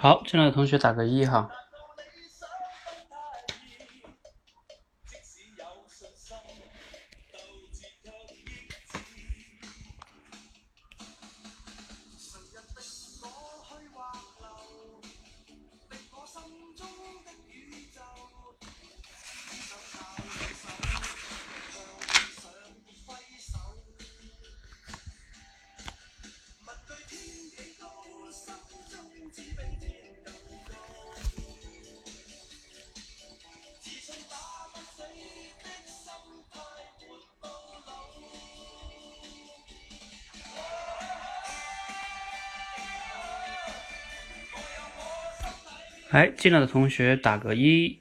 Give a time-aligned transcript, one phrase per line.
[0.00, 1.48] 好，进来的同学打个一哈。
[46.18, 47.96] 来，进来的同学打个一。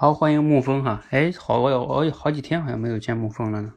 [0.00, 1.04] 好，欢迎沐风哈！
[1.10, 3.74] 哎，好，我有我有好几天好像没有见沐风了呢。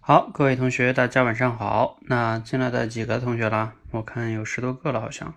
[0.00, 1.98] 好，各位同学，大家晚上好。
[2.02, 3.74] 那进来的几个同学啦？
[3.92, 5.36] 我看有十多个了，好像。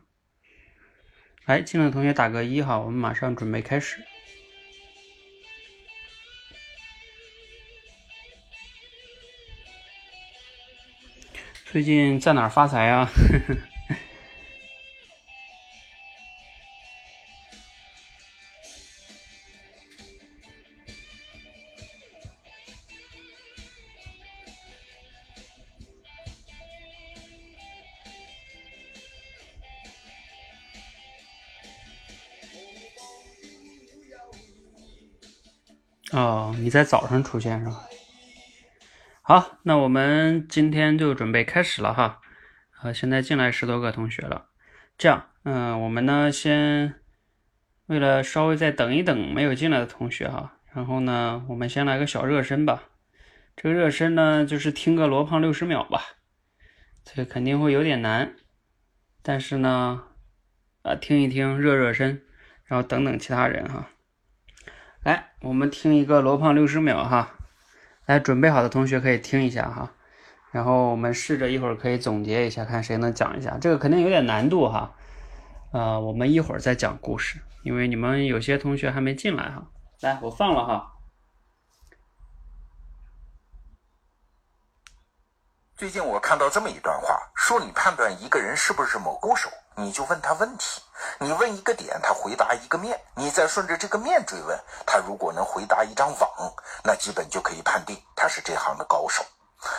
[1.45, 4.03] 来，进来的同学打个一哈，我们马上准备开始。
[11.71, 13.09] 最近在哪儿发财啊？
[36.13, 37.87] 哦，你在早上出现是吧？
[39.29, 42.21] 好，那我们今天就准备开始了哈。
[42.81, 44.45] 呃，现在进来十多个同学了。
[44.97, 46.95] 这样，嗯，我们呢先
[47.87, 52.83] 为了稍微再等一等没有进来的同学哈，然后呢，我们先来个小热身吧。
[53.57, 56.01] 这个热身呢，就是听个罗胖六十秒吧。
[57.03, 58.33] 这个肯定会有点难，
[59.21, 60.03] 但是呢，
[60.83, 62.21] 啊，听一听热热身，
[62.63, 63.89] 然后等等其他人哈。
[65.03, 67.33] 来，我们听一个罗胖六十秒哈。
[68.07, 69.91] 来，准备好的同学可以听一下哈，
[70.51, 73.57] 然后我们试着一会儿可以总结一下，看谁能讲一下。
[73.59, 74.95] 这个肯定有点难度哈，
[75.73, 79.61] 呃，我们一会儿再讲故事，因为你们有些同学还没进来哈。
[79.99, 80.93] 来，我放了哈。
[85.75, 90.81] 最近我看到这么一段话，说你判断一个人是不是某勾手，你就问他问题。
[91.19, 99.23] 你问一个点，他回答一个面，你再顺着这个面追问，他如果能回答一张网，那基本就可以判定他是这行的高手。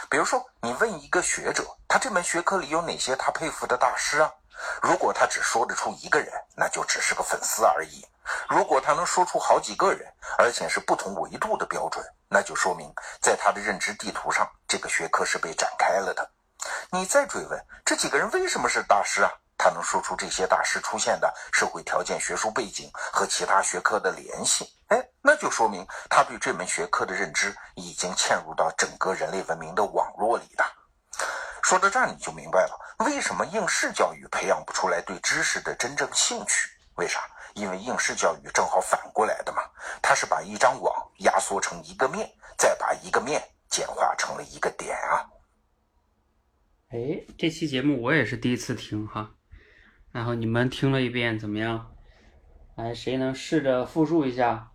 [0.08, 4.32] 比如说，你问一个学者，他这门学科里有哪些他佩服的大师啊？
[4.80, 8.04] 如果他只说得出一个人，那就只是个粉丝而已；
[8.48, 10.06] 如果他能说出好几个人，
[10.38, 16.30] 而且是不同维度的标准，那就说明在他的认知地图上，这个学科是被展开了的。
[16.90, 19.30] 你再追问这几个人为什么是大师啊？
[19.58, 30.64] 他能说出这些大师出现的社会条件、学术背景和其他学科的联系，哎，那就说明他对这门学科的认知已经嵌入到整个人类文明的网络里的。
[31.62, 36.70] 说到这儿，你就明白了为什么应试教育培养不出来对知识的真正兴趣？
[36.94, 37.20] 为啥？
[37.54, 39.62] 因为应试教育正好反过来的嘛，
[40.00, 45.26] 它是把一张网压缩成一个面，再把一个面简化成了一个点啊。
[46.90, 46.98] 哎，
[47.36, 49.34] 这期节目我也是第一次听哈。
[50.12, 51.94] 然后你们听了一遍怎么样？
[52.76, 54.70] 来，谁能试着复述一下？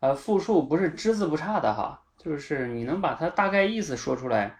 [0.00, 4.58] 呃，复述不是只字不差的哈，就是你能把它大概意思说出来，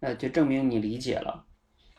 [0.00, 1.44] 那就证明你理解了。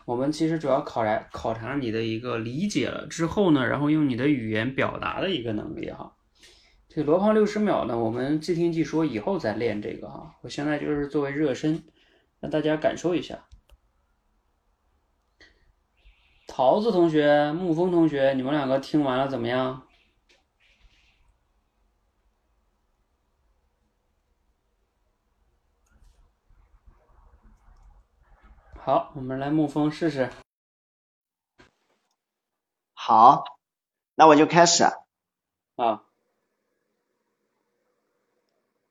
[0.05, 6.13] 我们其实主要考察考察你的一个理解了之后呢，然后用你的语言表达的一个能力哈。
[6.89, 10.35] 这罗胖六十秒呢，我们即听即说，以后再练这个哈。
[10.41, 11.81] 我现在就是作为热身，
[12.41, 13.45] 让大家感受一下。
[16.47, 19.83] 桃子同学、沐风同学，你们两个听完了怎么样？
[28.77, 30.29] 好，我们来沐风试试。
[32.93, 33.45] 好，
[34.15, 34.83] 那我就开始。
[35.75, 36.03] 啊，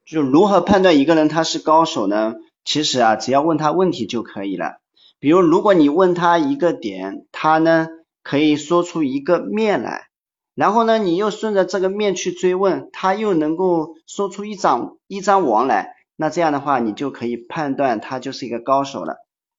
[0.05, 2.35] 就如何判断一个人他是高手呢？
[2.65, 4.82] 其实啊，只要问他问题就可以了。
[5.23, 7.87] 比如，如果你问他一个点，他呢
[8.25, 10.09] 可以说出一个面来，
[10.57, 19.15] 然后呢，你又顺着这个面去追问，他又能够说出一张一张王来，那这样的话，你就可以判断他就是一个高手了。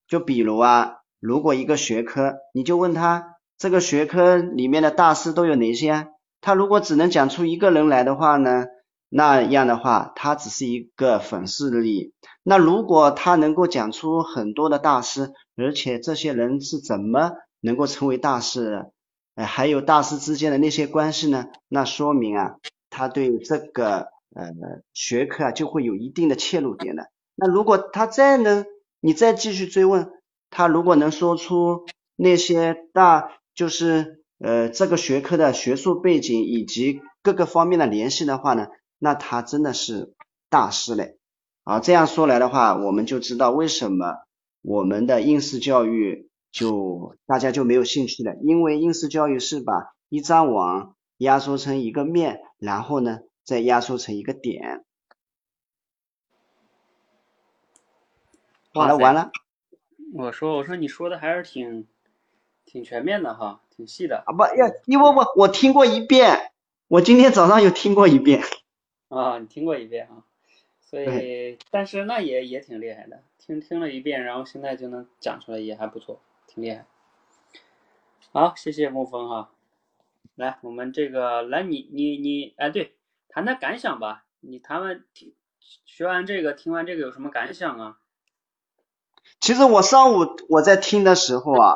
[0.06, 6.08] 就比如啊，如果一个学科，你就问他这个学科里面的大师都有哪些啊？
[6.42, 8.66] 他如果只能讲出一个人来的话呢？
[9.16, 12.14] 那样的话，他只是一个粉饰力。
[12.42, 18.92] 那如果他能够讲出很多的大师，而且这些人是怎么能够成为大师的？
[19.36, 21.48] 呃，还有大师之间的那些关系呢？
[21.68, 22.58] 那说明啊，
[22.90, 24.52] 他对这个呃
[24.94, 27.10] 学科啊就会有一定的切入点的。
[27.36, 28.66] 那如果他再能，
[29.00, 30.12] 你再继续追问，
[30.52, 31.86] 他如果能说出
[32.16, 38.68] 那些大，就是呃这个学科的学术背景以及各个方面的联系的话呢？
[39.00, 40.14] 那他真的是
[40.50, 41.18] 大师嘞，
[41.64, 44.18] 啊，这样说来的话，我们就知道为什么
[44.64, 54.86] 我们的应试教育就大家就没有兴趣了，因为应试教育是把一张网压缩成一个面，然后呢再压缩成一个点。
[58.74, 59.32] 好了，完了。
[60.16, 61.88] 我说，我说你说的还是挺
[62.66, 64.24] 挺全面的哈，挺细的。
[64.26, 66.52] 啊不要，因为我我听过一遍，
[66.88, 68.42] 我今天早上又听过一遍。
[69.10, 70.24] 啊，你听过一遍啊，
[70.94, 76.86] 所以但是那也也挺厉害的，听听了一遍，然后现在就能讲出来，也还不错，挺厉害。
[78.32, 79.50] 好，谢谢沐风哈，
[80.36, 82.94] 来我们这个来你你你哎对，
[83.28, 85.34] 谈谈感想吧，你谈完听
[85.84, 87.98] 学完这个听完这个有什么感想啊？
[89.40, 91.76] 其实我上午我在听的时候啊，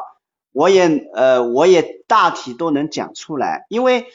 [0.52, 4.06] 我也呃我也大体都能讲出来，因为。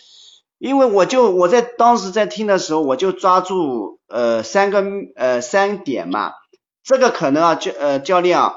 [0.63, 4.85] 因为我就我在当时在听的时候，我就抓住呃三个
[5.17, 6.35] 呃三点嘛，
[6.85, 8.55] 这个可能啊教呃教练啊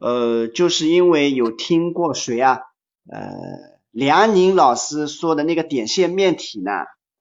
[0.00, 2.60] 呃就是因为有听过谁啊
[3.12, 3.28] 呃
[3.90, 6.70] 梁宁老师说的那个点线面体呢，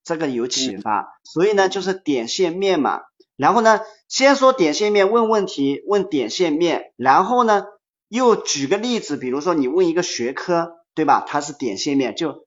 [0.06, 3.02] 这个有启发，所以呢就是点线面嘛，
[3.36, 7.66] 然后呢先说点线面问问题问点线面，然后呢
[8.08, 12.46] 又举个例子，比如说你问一个学科对吧，它是点线面就。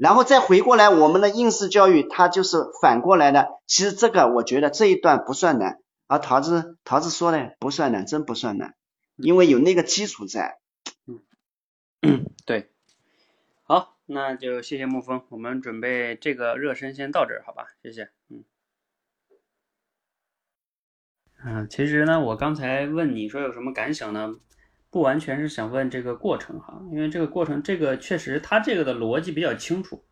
[0.00, 3.60] 然后再回过来，我们的应试教育它就是反过来的。
[3.66, 8.74] 其实这个我觉得这一段不算难，而桃子桃子说的不算难，真不算难，
[9.16, 10.58] 因为有那个基础在。
[12.00, 12.70] 嗯，对。
[13.64, 17.66] 好，那就谢谢沐风，我们准备这个热身先到这儿，好吧？
[17.82, 18.08] 谢谢。
[18.30, 18.44] 嗯。
[21.44, 24.36] 嗯，其实呢，我刚才问你说有什么感想呢？
[24.90, 30.02] 不完全是想问这个过程哈，因为这个过程这个确实它这个的逻辑比较清楚，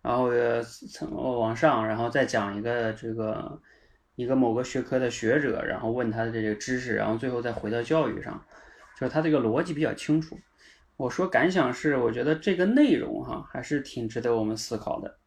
[0.00, 0.30] 然后
[0.90, 3.60] 从往上，然后再讲一个这个
[4.14, 8.44] 一个某个学科的学者，然后问他的这个知识，然后最后再回到教育上，
[8.98, 10.38] 就是他这个逻辑比较清楚。
[10.96, 15.18] 我说感想是，我觉得这个内容哈还是挺值得我们思考的。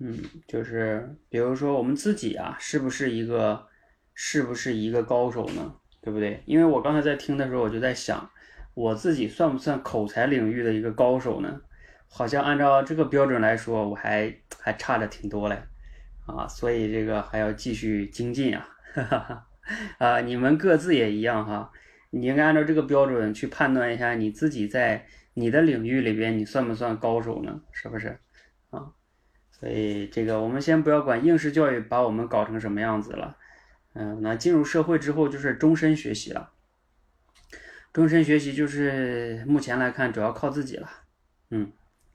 [0.00, 0.18] 嗯，
[0.48, 3.66] 就是比如说我们自己啊，是不是一个
[4.14, 5.74] 是不是一个高手呢？
[6.00, 6.42] 对不对？
[6.46, 8.30] 因为我刚才在听的时候，我就在想，
[8.74, 11.60] 我自己算不算口才领域的一个高手呢？
[12.10, 15.58] 好像按照这个标准来说，我还还差着挺多嘞，
[16.24, 19.46] 啊，所以这个还要继续精进啊， 哈哈，
[19.98, 21.70] 啊，你们各自也一样哈，
[22.08, 27.60] 你应该按照这个标准去判断一下你自己在你的领域里边，你算不算高手呢？
[27.72, 28.18] 是不是？
[28.70, 28.90] 啊，
[29.50, 33.36] 所以这个我们先不要管应试教育把我们搞成什么样子了。
[33.94, 36.50] 嗯，那进入社会之后就是终身学习了。
[37.92, 40.88] 终身学习就是目前来看主要靠自己了。
[41.50, 41.72] 嗯，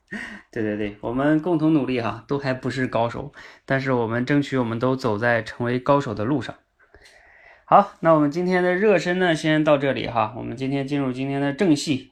[0.51, 3.34] 对对对，我们共同努力哈，都还不是高手，
[3.65, 6.56] 但是我们争取我们都走在成为高手的路上。
[7.65, 10.34] 好，那我们今天的热身呢，先到这里哈。
[10.38, 12.12] 我们今天进入今天的正戏。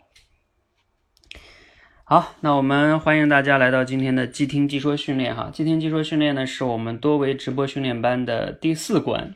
[2.03, 5.49] 好，那我们欢迎大家来到今天的即听即说训练哈。
[5.53, 9.35] 即听即说训练呢，是我们多维直播训练班的第四关。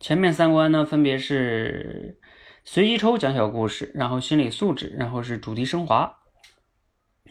[0.00, 2.18] 前面三关呢，分别是
[2.64, 6.16] 随机抽讲小故事，然后心理素质，然后是主题升华。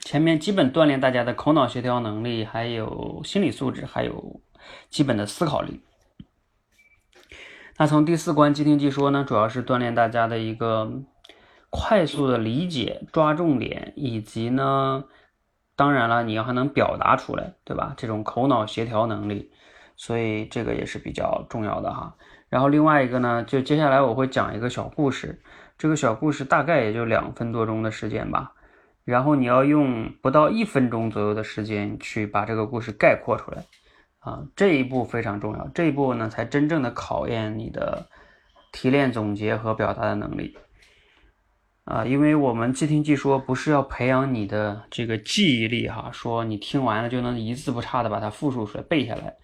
[0.02, 4.40] 前面基本锻炼大家的口脑协调能力，还有心理素质，还有
[4.92, 5.82] 基本的思考力。
[7.80, 11.02] 那从第四关即听即说呢，主要是锻炼大家的一个
[11.72, 15.06] 快速的理解、抓重点，以及呢，
[15.76, 17.96] 当然了，你要还能表达出来，对吧？
[17.98, 19.52] 这种口脑协调能力，
[19.96, 22.16] 所以这个也是比较重要的哈。
[22.50, 25.40] 然后另外一个呢，就接下来我会讲一个小故事，
[25.78, 28.54] 这个小故事大概也就两分多钟的时间吧。
[29.06, 33.64] 然后你要用不到一分钟左右的时间去把这个故事概括出来，
[34.20, 38.08] 啊，这一步非常重要，这一步呢才真正的考验你的
[38.72, 40.56] 提炼、总结和表达的能力，
[41.86, 49.36] 啊，因为我们即听即说不是要培养你的这个记忆力哈，说你听完了就能一字不差的把它复述出来、背下来，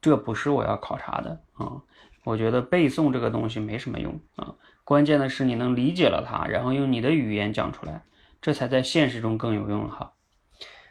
[0.00, 1.82] 这不是我要考察的啊。
[2.24, 8.02] 我觉得背诵这个东西没什么用啊，关键的是你能理解了它，然后用你的语言讲出来。
[8.40, 10.12] 这才在现实中更有用哈。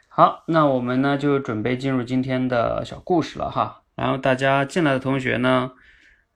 [0.08, 3.84] 好，那我们呢就准备进入今天的小故事了哈。
[3.96, 5.74] 然后大家进来的同学呢，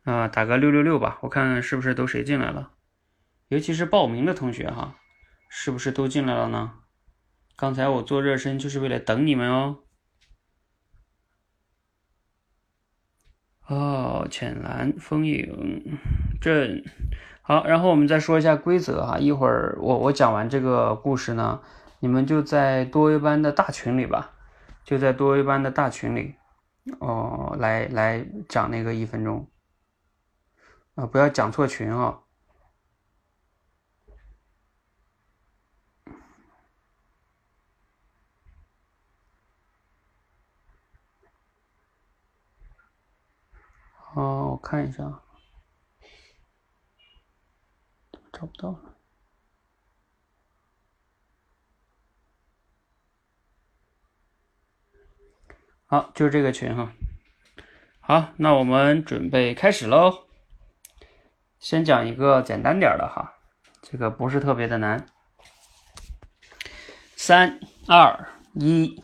[0.03, 2.71] 啊，打个六六六吧，我看看是不是都谁进来了。
[3.47, 4.95] 尤其是报名的同学哈，
[5.49, 6.73] 是不是都进来了呢？
[7.55, 9.77] 刚才我做热身就是为了等你们哦。
[13.67, 15.99] 哦，浅蓝、风影、
[16.41, 16.83] 阵。
[17.41, 19.17] 好，然后我们再说一下规则哈。
[19.17, 21.61] 一会儿我我讲完这个故事呢，
[21.99, 24.31] 你们就在多维班的大群里吧，
[24.83, 26.35] 就在多维班的大群里，
[26.99, 29.47] 哦，来来讲那个一分钟，
[30.95, 31.97] 啊，不要讲错群啊。
[31.97, 32.23] 哦，
[44.17, 45.21] 哦我看一下。
[48.33, 48.95] 找不到了。
[55.85, 56.91] 好，就是这个群哈。
[57.99, 60.27] 好，那我们准备开始喽。
[61.59, 63.35] 先讲一个简单点的哈，
[63.83, 65.05] 这个不是特别的难。
[67.15, 69.03] 三二一，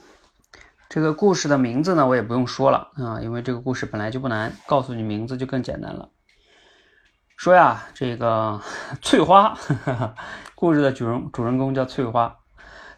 [0.94, 6.12] 这个故事的名字呢，我也不用说了啊，因为这个故事本来就不难，告诉你名字就更简单了。
[7.36, 8.62] 说呀，这个
[9.02, 9.58] 翠花，
[10.54, 12.38] 故事的主人主人公叫翠花。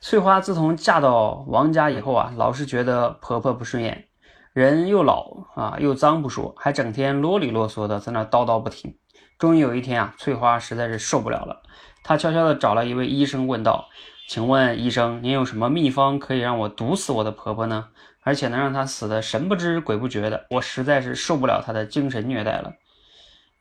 [0.01, 4.09] 翠花自从嫁到王家以后啊，老是觉得婆婆不顺眼，
[4.51, 8.97] 人又老啊又脏不说，还整天啰里啰嗦的在那叨叨不停。
[9.39, 11.61] 终于有一天啊，翠花实在是受不了了，
[12.07, 13.89] 她悄悄的找了一位医生问道
[14.29, 17.87] ：“请问医生，您有什么秘方可以让我毒死我的婆婆呢？
[18.21, 20.45] 而且能让她死的神不知鬼不觉的？
[20.51, 22.73] 我实在是受不了她的精神虐待了。”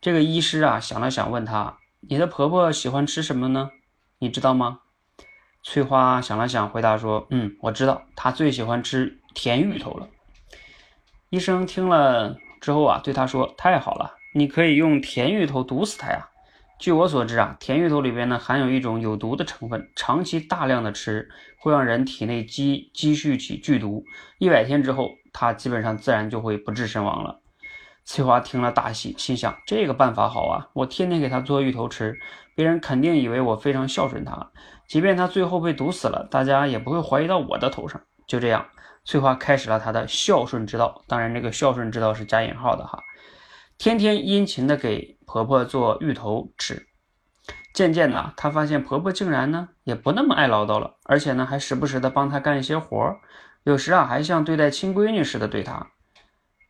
[0.02, 3.70] 这个医师啊想了想，问他：“你的婆婆喜欢吃什么呢？
[4.18, 4.80] 你知道吗？”
[5.64, 10.06] 翠花想了想，回答说：“嗯，我知道，她最喜欢吃甜芋头了。”
[11.32, 16.28] 医生听了之后啊，对他说：“太好了，你可以用甜芋头毒死她呀。
[16.78, 21.28] 据我所知啊，甜芋头里边呢含有一种有毒的成分，长期大量的吃
[21.58, 24.04] 会让人体内积积蓄起剧毒，
[24.38, 27.40] 一百天之后，它基本上自然就会不治身亡了。”
[28.04, 30.68] 翠花听了大喜，心想：这个办法好啊！
[30.74, 32.18] 我天天给她做芋头吃，
[32.54, 34.50] 别人肯定以为我非常孝顺她。
[34.86, 37.98] 即便她最后被毒死了，大家也不会怀疑到我的头上。
[38.26, 38.66] 就这样，
[39.04, 41.02] 翠花开始了她的孝顺之道。
[41.08, 43.02] 当然，这个孝顺之道是加引号的哈。
[43.76, 46.86] 天天殷勤的给婆婆做芋头吃。
[47.72, 53.18] 渐渐的，她发现婆婆竟然呢也不那么爱唠叨了，而且呢还时不时的帮她干一些活儿
[53.64, 55.88] 有时啊还像对待亲闺女似的对她。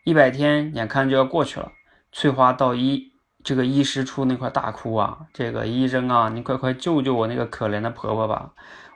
[0.05, 1.73] 一百天眼看就要过去了，
[2.11, 5.27] 翠花到医这个医师处那块大哭啊！
[5.35, 8.53] 这个医生啊，你快快救救我那个可怜的婆婆吧！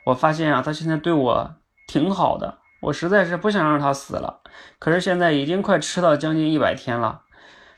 [0.07, 4.41] 我发现啊，她现在对我挺好的，我实在是不想让她死了。
[4.79, 7.23] 可是现在已经快吃到将近一百天了，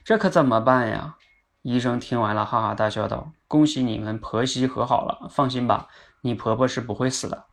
[0.05, 1.17] 这可怎么办呀？
[1.63, 5.89] 医生听完了，哈哈大笑道：“恭喜你们婆媳和好了，放心吧，
[6.23, 7.45] 你婆婆是不会死的。”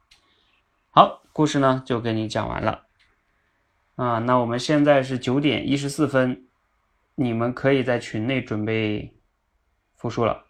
[0.91, 2.85] 好，故事呢就给你讲完了。
[3.95, 6.47] 啊，那我们现在是九点一十四分，
[7.15, 9.19] 你们可以在群内准备
[9.97, 10.46] 复述了。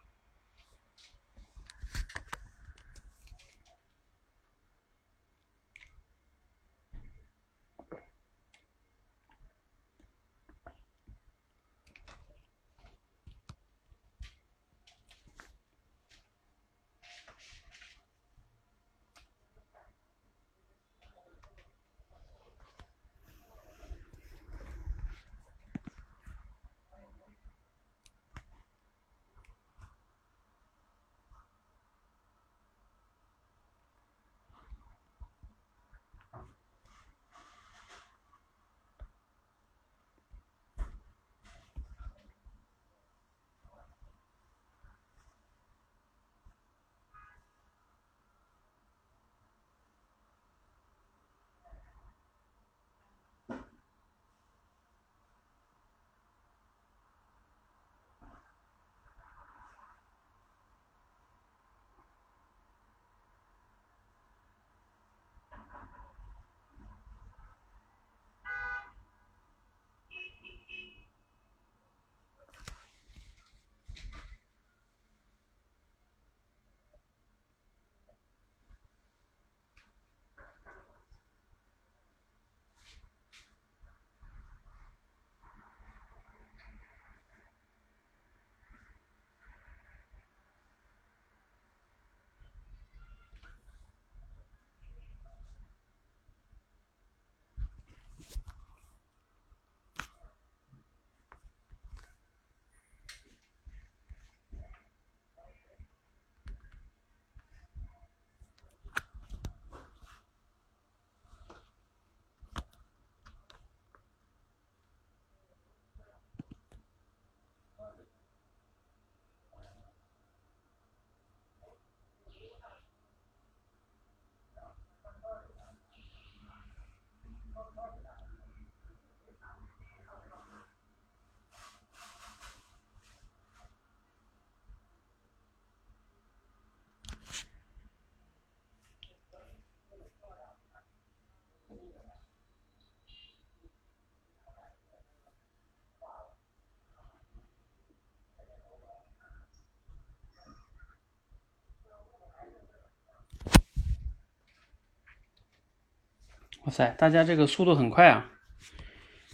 [156.68, 158.30] 哇塞，大家这个速度很快啊！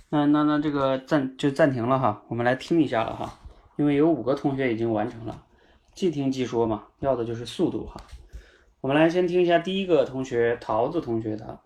[0.10, 3.39] 那那那这个暂就暂停了哈，我们来听一下了哈，
[3.76, 5.43] 因为有五个同学已经完成了，
[5.96, 8.00] 即听即说嘛，要的就是速度哈。
[8.82, 11.60] 我们来先听一下第一个同学桃子同学的。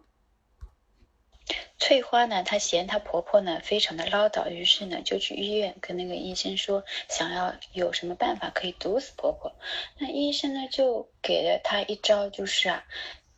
[1.78, 9.52] 翠花呢，她嫌她婆婆呢非常的唠叨，于是呢就去医院跟那个医生说，想要有什么办法可以毒死婆婆。
[10.00, 12.86] 那医生呢就给了她一招，就是啊，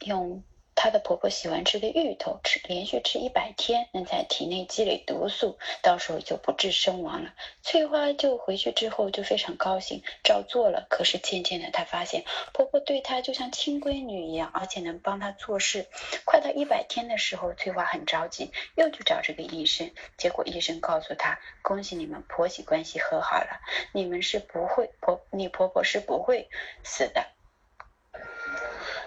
[0.05, 0.43] 用。
[0.81, 7.33] 她的婆婆喜欢吃的芋头，吃连续吃一百天，能在体内积累毒素，到时候就不治身亡了。
[7.61, 10.87] 翠花就回去之后就非常高兴，照做了。
[10.89, 15.85] 可是渐渐的，她发现婆婆对她就像亲闺女一样，而且能帮她做事。
[16.23, 19.91] 快到一百天的时候，翠花很着急，又去找这个医生。
[20.17, 23.59] 结果医生告诉她：“恭喜你们婆媳关系和好了，
[23.91, 26.47] 你们是不会婆，你婆婆是不会
[26.85, 27.27] 死的。”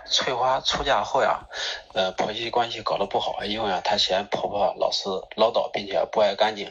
[0.05, 1.49] 翠花出嫁后呀，
[1.95, 6.71] 呃，婆媳关系搞得不好，因为啊，她嫌婆婆老是唠叨，并且不爱干净，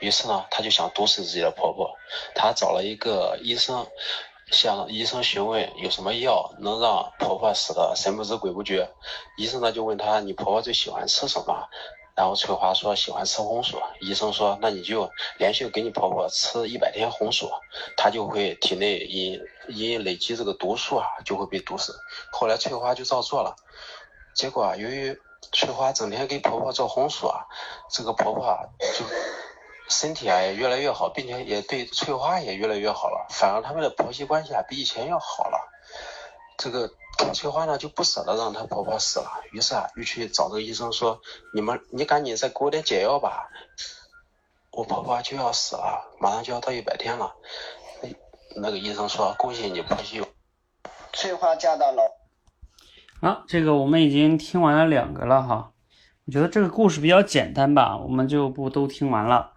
[0.00, 1.96] 于是呢，她就想毒死自己的婆婆。
[2.34, 3.86] 她找了一个医生，
[4.50, 8.90] 向医生询问有什么药能让婆婆死的神不知鬼不觉。
[9.38, 11.68] 医生呢就问她：“你婆婆最喜欢吃什么？”
[12.14, 17.50] 然后翠花说喜欢吃红薯，医生说那你就连续给你婆婆吃一百天红薯，
[17.96, 21.98] 她就会体内因因累积这个毒素啊，就会被毒死。
[22.30, 23.56] 后来翠花就照做了，
[24.34, 25.18] 结果啊，由于
[25.52, 27.46] 翠花整天给婆婆做红薯啊，
[27.90, 29.04] 这个婆婆就
[29.88, 35.58] 身体啊也越来越好，并且也对翠花也越来越好了，反而他们的婆媳关系啊比以前要好了。
[36.58, 36.90] 这个。
[37.32, 41.20] 翠花呢就不舍得让她婆婆死了，于是啊又去找这个医生说
[41.54, 43.48] ：“你们，你赶紧再给我点解药吧，
[44.70, 47.32] 我婆婆就要死了，马上就要到一百天了。”
[48.56, 50.22] 那个医生说：“恭喜你婆媳。”
[51.12, 52.02] 翠花嫁到老。
[53.20, 55.72] 啊，这个我们已经听完了两个了哈，
[56.26, 59.52] 我觉得这个故事比较简单吧，我们就不都听完了。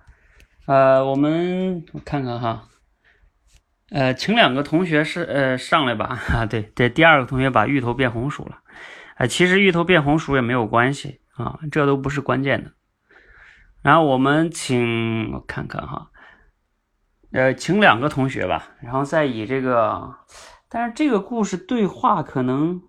[0.68, 2.68] 呃，我们我看看哈。
[3.96, 8.60] 呃，请两个同学是呃上来吧， 啊，对对，第二个同学把芋头变红薯了，
[9.16, 12.74] 呃，其实芋头变红薯也没有关系啊，这都不是关键的。
[13.82, 16.12] 然后我们请我看看哈，
[17.32, 20.18] 呃，请两个同学吧，然后再以这个，
[20.68, 22.82] 但是这个故事对话可能，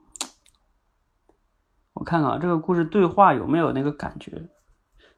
[1.92, 4.48] 我看看这个故事对话有没有那个感觉，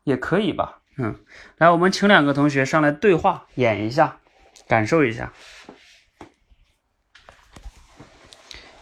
[0.04, 1.18] 也可以吧，嗯，
[1.56, 4.18] 来，我们请两个同学上来对话演一下，
[4.68, 5.32] 感受一下。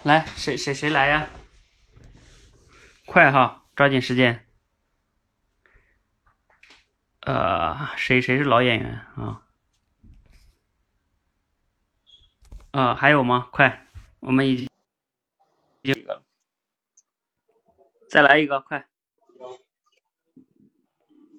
[0.06, 1.28] 来，谁谁谁来呀？
[3.06, 4.46] 快哈，抓紧时间。
[7.22, 9.42] 呃，谁谁是老演员啊？
[12.70, 13.48] 啊，还有吗？
[13.50, 13.88] 快，
[14.20, 14.70] 我们已经
[15.82, 16.22] 一个，
[18.08, 18.86] 再来一个，快。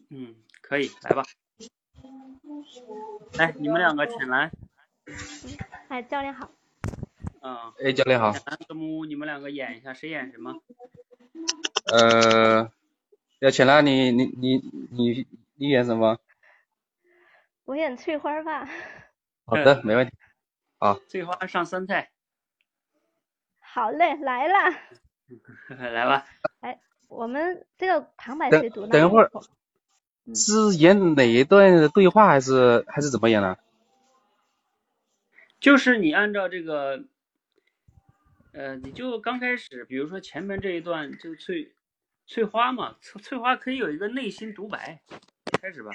[0.09, 1.23] 嗯，可以，来吧。
[3.35, 4.51] 来，你们两个请来。
[5.87, 6.51] 哎，教练好。
[7.41, 8.31] 嗯，哎，教练好。
[8.31, 10.53] 字幕你们两个演一下，谁演什么？
[11.91, 12.71] 呃，
[13.39, 14.57] 要钱了，你你你
[14.91, 16.19] 你你演什么？
[17.65, 18.67] 我演翠花吧。
[19.45, 20.13] 好的，没问题。
[20.79, 20.99] 好。
[21.07, 22.09] 翠花上酸菜。
[23.61, 24.77] 好嘞，来了。
[25.77, 26.25] 来吧。
[26.61, 28.87] 哎，我们这个旁白谁读呢？
[28.89, 29.31] 等一会儿。
[30.35, 33.57] 是演哪一段对话，还是还是怎么演呢？
[35.59, 37.05] 就是你按照这个。
[38.57, 41.75] 呃，你就刚开始，比如说前面这一段就翠
[42.25, 44.99] 翠花嘛，翠翠花可以有一个内心独白，
[45.61, 45.91] 开始吧。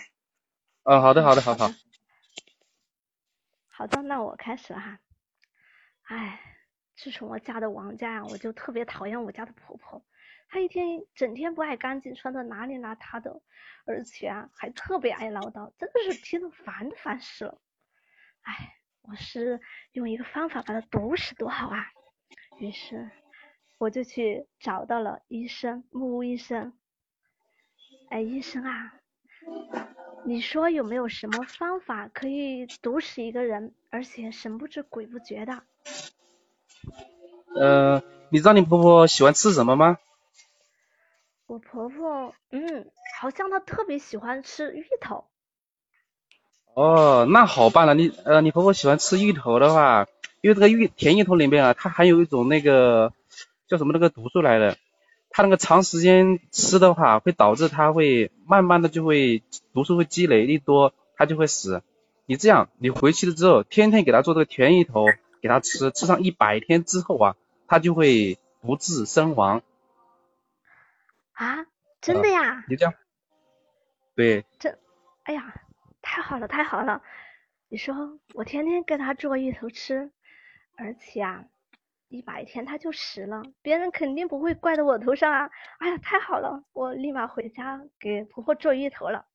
[0.85, 1.69] 哦，好的，好的，好好。
[3.67, 5.01] 好的，那我开始了哈。
[6.05, 6.41] 哎，
[6.95, 10.07] 自从我嫁的王家呀，我就特别讨厌我家的婆婆，
[10.49, 13.43] 她一天整天不爱干净，穿的邋里邋遢的，
[13.87, 17.61] 而且啊还特别爱唠叨，真的是听得烦的烦死了。
[18.43, 21.91] 哎，我是用一个方法把她毒死多好啊！
[22.63, 23.11] 于是，
[23.79, 26.73] 我就去找到了医生木屋医生。
[28.09, 28.95] 哎，医生啊，
[30.25, 35.65] 你说有没有什么方法可以毒死一个人，而且神不知鬼不觉的？
[37.57, 39.99] 呃，你知道你婆婆喜欢吃什么吗？
[41.47, 42.89] 我婆婆，嗯，
[43.21, 45.25] 好像她特别喜欢吃芋头。
[46.75, 50.07] 哦，那好办了，你呃，你婆婆喜欢吃芋头的话。
[50.43, 53.13] 因为这个芋甜芋头里面啊，它含有一种那个
[53.69, 54.77] 叫什么那个毒素来的，
[55.31, 61.83] 它那个长时间吃的话，会导致它会慢慢的就会毒素会积累一多，它就会死。
[62.27, 65.07] 你这样，你回去了之后，天天给它做这个甜芋头
[65.41, 67.37] 给它吃，吃上一百天之后啊，
[67.69, 69.63] 它就会不治身亡。
[71.35, 71.67] 啊，
[72.01, 72.65] 真的呀？
[72.69, 72.95] 你这样，
[74.17, 74.77] 对，这，
[75.23, 75.55] 哎呀，
[76.03, 77.01] 太好了，太好了！
[77.69, 80.11] 你说我天天给它做芋头吃，
[80.77, 81.45] 而且啊，
[82.09, 85.51] 一百天他就死了，别人肯定不会怪到我头上啊！
[85.79, 89.27] 哎呀，太好了，我立马回家给婆婆做芋头了。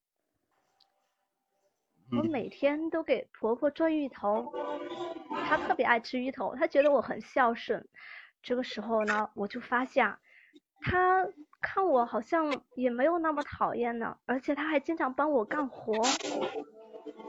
[2.09, 4.53] 我每天都给婆婆做芋头，
[5.45, 7.87] 她特别爱吃芋头，她觉得我很孝顺。
[8.41, 10.17] 这个时候呢，我就发现，
[10.81, 11.27] 她
[11.59, 15.93] 看我好像也没有那么讨厌了，而且她还经常帮我干活。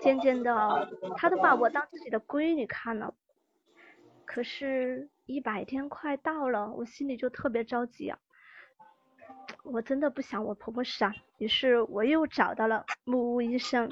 [0.00, 3.14] 渐渐的，她都把我当自己的闺女看了。
[4.28, 8.18] 可是，一百天快到了，我心里就特别着急啊！
[9.64, 13.90] 我真的不想我婆婆死啊，于是我又找到了木屋医生。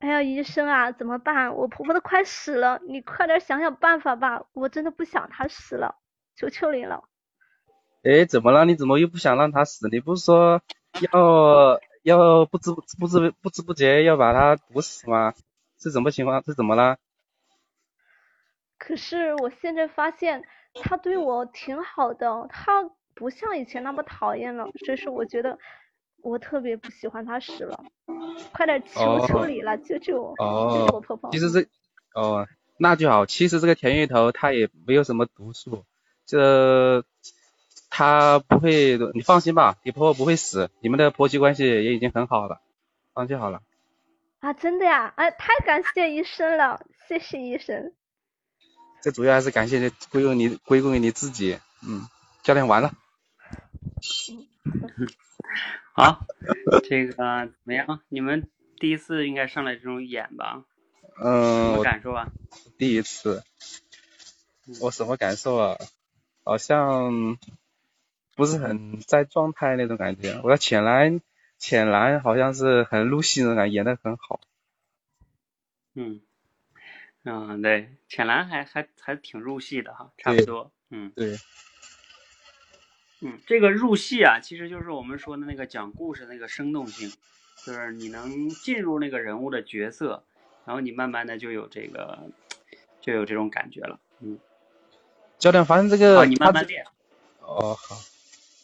[0.00, 1.54] 哎呀，医生啊，怎么办？
[1.54, 4.44] 我婆婆都快死了，你快点想想办法吧！
[4.52, 5.94] 我真的不想她死了，
[6.34, 7.04] 求求你了。
[8.02, 8.64] 哎，怎么了？
[8.64, 9.88] 你怎么又不想让她死？
[9.88, 10.60] 你不是说
[11.12, 15.32] 要要不知不知不知不觉要把她毒死吗？
[15.78, 16.42] 是什么情况？
[16.42, 16.98] 是怎么了？
[18.78, 20.42] 可是我现在发现
[20.74, 25.58] 他对我挺好的，他不像以前那么讨厌了，所以说我觉得。
[26.22, 27.84] 我特别不喜欢他死了，
[28.52, 31.30] 快点求求你了，救救我，救救我婆婆。
[31.30, 31.68] 其实这，
[32.14, 33.26] 哦，那就好。
[33.26, 35.84] 其实这个田芋头它也没有什么毒素，
[36.24, 37.04] 这
[37.90, 42.60] 他不会，你放心吧，你婆婆不会死，你们的婆媳关系也已经很好了，
[43.14, 43.60] 放心好了。
[44.40, 45.12] 啊，真的呀？
[45.14, 47.92] 哎，太感谢医生了，谢谢医生。
[49.06, 52.08] 这主要还是感谢归功你归功于你自己，嗯，
[52.42, 52.92] 教练完了。
[55.92, 56.26] 好，
[56.88, 58.00] 这个怎么样？
[58.08, 60.64] 你们第一次应该上来这种演吧？
[61.22, 61.70] 嗯。
[61.70, 62.32] 什么感受啊？
[62.78, 63.44] 第一次。
[64.80, 65.78] 我什么感受啊？
[66.42, 67.38] 好像
[68.34, 70.40] 不是很在状态那种感觉。
[70.42, 71.20] 我的浅蓝，
[71.58, 74.40] 浅蓝好像是很入戏那种感觉，演的很好。
[75.94, 76.22] 嗯。
[77.28, 80.70] 嗯，对，浅蓝还还还挺入戏的哈，差不多。
[80.90, 81.10] 嗯。
[81.16, 81.36] 对。
[83.20, 87.12] 嗯，这个入戏啊，其实就是我们说的那个讲故事那个生动性，
[87.66, 90.22] 就是你能进入那个人物的角色，
[90.64, 92.16] 然后你慢慢的就有这个，
[93.00, 93.98] 就有这种感觉了。
[94.20, 94.38] 嗯，
[95.38, 96.84] 教练，反正这个你慢慢练。
[97.40, 97.96] 哦，好。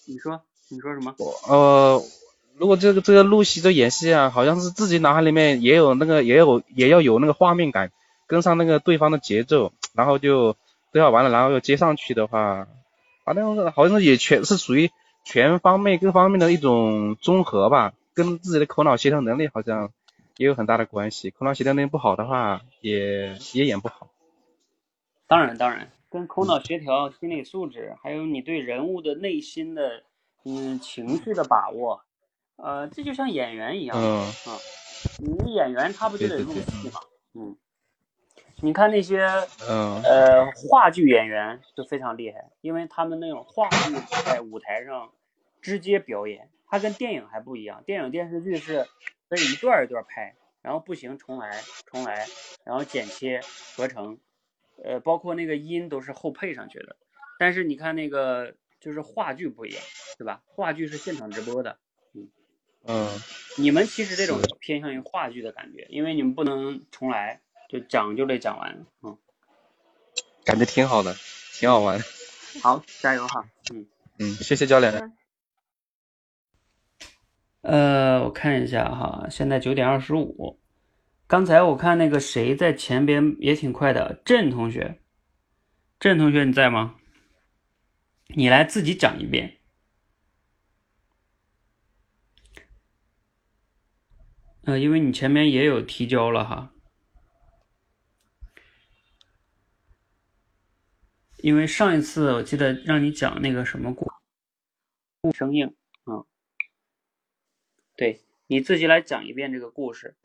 [0.04, 1.16] 你说，你说什么？
[1.48, 2.00] 呃，
[2.56, 7.90] 如果这个这个入戏这演戏啊，好像是自己脑海里面也有那个也有也要有那个画面感，
[8.32, 10.56] 跟上那个对方的节奏， 然后就
[10.90, 12.66] 对话完了，然后又接上去的话。
[13.24, 14.90] 反正好像也全是属于
[15.22, 19.92] 全方面各方面的一种综合吧，跟自己的口脑协调能力好像
[20.38, 21.30] 也有很大的关系。
[21.30, 24.08] 口脑协调能力不好的话，也也演不好。
[25.26, 30.02] 当然当然，跟口脑协调、心理素质，还有你对人物的内心的
[30.46, 32.00] 嗯情绪的把握，
[32.56, 34.26] 呃，这就像演员一样啊。
[35.18, 36.98] 你演员他不就得入戏吗？
[37.34, 37.54] 嗯。
[38.64, 39.26] 你看那些，
[39.68, 43.92] 嗯，呃，话剧演员就非常厉害，因为他们那种话剧
[44.24, 45.10] 在舞台上
[45.60, 47.82] 直接表演，它跟电影还不一样。
[47.84, 48.86] 电影电视剧是
[49.28, 52.24] 可以一段一段拍，然后不行重来重来，
[52.64, 53.40] 然后剪切
[53.74, 54.20] 合成，
[54.84, 56.94] 呃，包括那个音都是后配上去的。
[57.40, 59.82] 但是你看那个就是话剧不一样，
[60.18, 60.40] 对吧？
[60.46, 61.78] 话剧是现场直播的，
[62.14, 62.28] 嗯
[62.86, 63.08] 嗯，
[63.58, 67.40] 你们其实这种偏向于话剧的感觉，因为你们不能重来。
[67.72, 69.16] 就讲就得讲完，嗯，
[70.44, 71.16] 感觉挺好的，
[71.54, 71.98] 挺好玩。
[72.62, 73.86] 好，加油哈，嗯
[74.18, 75.10] 嗯，谢谢教练。
[77.62, 80.60] 呃，我看一下哈，现在九点二十五。
[81.26, 85.00] 刚才我看那个谁在前边也挺快的，郑同学，
[85.98, 86.96] 郑同学你在吗？
[88.34, 89.56] 你来自己讲一遍。
[94.64, 96.71] 呃，因为你前面也有提交了哈。
[101.42, 104.08] 因为上一次我记得让你讲那个什么故，
[105.20, 105.74] 故生硬，
[106.06, 106.24] 嗯，
[107.96, 110.16] 对你自己来讲一遍这个故事。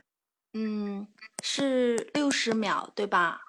[0.53, 1.08] 嗯，
[1.43, 3.41] 是六十秒对吧？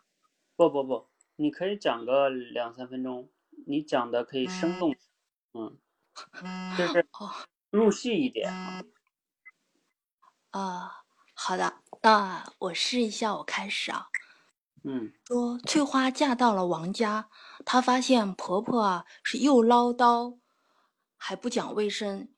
[0.56, 3.28] 不不不，你可以讲个两三分钟，
[3.66, 4.96] 你讲的可以生动，
[5.52, 5.76] 嗯，
[6.78, 7.06] 就是
[7.68, 8.82] 入戏一点啊。
[10.52, 11.04] 啊，
[11.34, 14.08] 好的，那我试一下，我开始啊。
[14.84, 17.28] 嗯，说翠花嫁到了王家，
[17.64, 20.38] 她发现婆婆啊是又唠叨，
[21.16, 22.28] 还不讲卫生，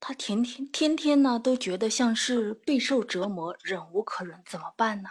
[0.00, 5.10] 她天天天天呢都觉得像是备受折磨，忍无可忍，怎么办呢？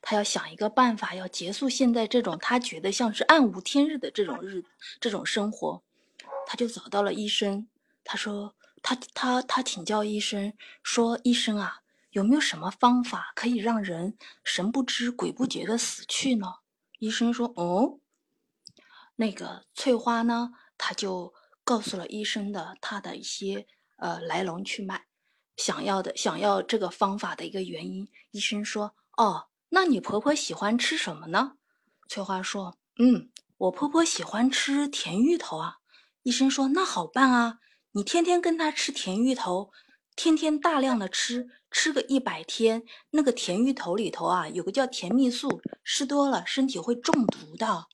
[0.00, 4.64] 她要想一个办法，要结束现在这种她觉得像是暗无天日的这种日
[5.00, 5.82] 这种生活，
[6.46, 7.68] 她就找到了医生，
[8.04, 16.46] 她说她她她请教医生说：“医生啊，有没有什么方法可以让人神不知鬼不觉的死去呢？”
[17.00, 17.98] 医生说：“哦，
[19.20, 25.06] 那个翠花呢，他就告诉了医生的他的一些呃来龙去脉，
[25.56, 28.08] 想要的想要这个方法的一个原因。
[28.30, 31.54] 医生说：哦，那你婆婆喜欢吃什么呢？
[32.08, 35.78] 翠花说：嗯，我婆婆喜欢吃甜芋头啊。
[36.22, 37.58] 医生说：那好办啊。”
[37.92, 39.72] 你天天跟她吃甜芋头，
[40.14, 47.88] 天天大量的吃，吃个一百天，那个甜芋头里头啊有个叫甜蜜素，吃多了身体会中毒的。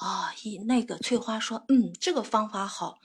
[0.00, 2.98] 啊，一那个翠花说，嗯，这个方法好。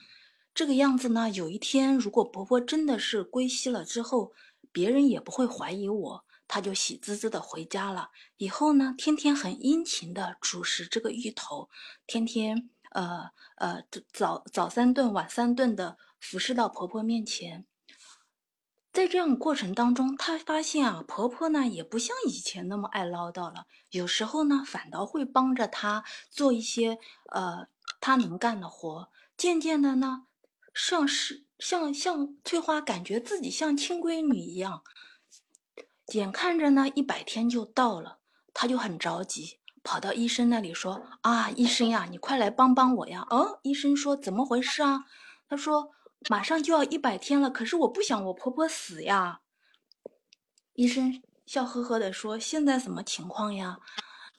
[0.53, 4.31] 这个样子呢，有一天如果婆婆真的是归西了之后，
[4.71, 8.11] 别人也不会怀疑我，她就喜滋滋的回家了。
[8.37, 11.69] 以后呢，天天很殷勤的主食这个芋头，
[12.07, 15.97] 天天呃呃早早三顿晚三顿的。
[16.21, 17.67] 服侍到婆婆面前，
[18.95, 26.97] 在这样过程当中，她发现啊，婆婆呢也不像以前那么爱唠叨了，有时候呢反倒会帮着她做一些
[27.33, 27.67] 呃
[27.99, 29.09] 她能干的活。
[29.35, 30.27] 渐渐的呢，
[30.73, 34.81] 像是像像翠花感觉自己像亲闺女一样。
[36.13, 38.19] 眼看着呢一百天就到了，
[38.53, 45.03] 她就很着急，跑到医生那里说：“啊，医生呀，你快来帮帮我呀！”哦，医生说：“怎么回事啊？”
[45.49, 45.91] 他说。
[46.27, 49.41] 马上就要一百天了，可是我不想我婆婆死呀。
[50.73, 53.79] 医生笑呵呵的说：“现在什么情况呀？”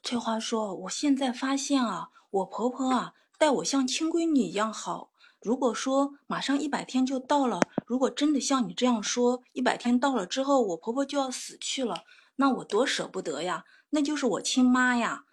[0.02, 5.12] 翠花说：“我现在发现啊，我婆婆啊待我像亲闺女一样好。
[5.40, 12.02] 如果说马上一百天就到了，如果真的像你这样说，一百天到了之后我婆婆就要死去了，
[12.36, 15.25] 那我多舍不得呀，那就是我亲妈呀。”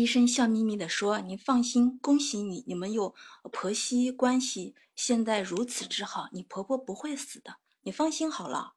[0.00, 3.14] 医生笑眯眯地说：“您放心，恭喜你，你们有
[3.52, 8.76] 婆媳关系，现在如此之好，你婆婆不会死的，你放心好了。”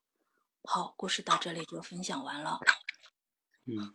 [0.67, 2.59] 好，故事到这里就分享完了。
[3.63, 3.93] 嗯，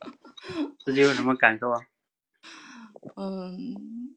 [0.83, 1.87] 自己有什么感受啊？
[3.17, 4.17] 嗯，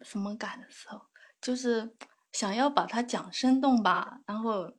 [0.00, 1.10] 什么感受？
[1.42, 1.94] 就是
[2.32, 4.72] 想要把它讲生动吧，然后，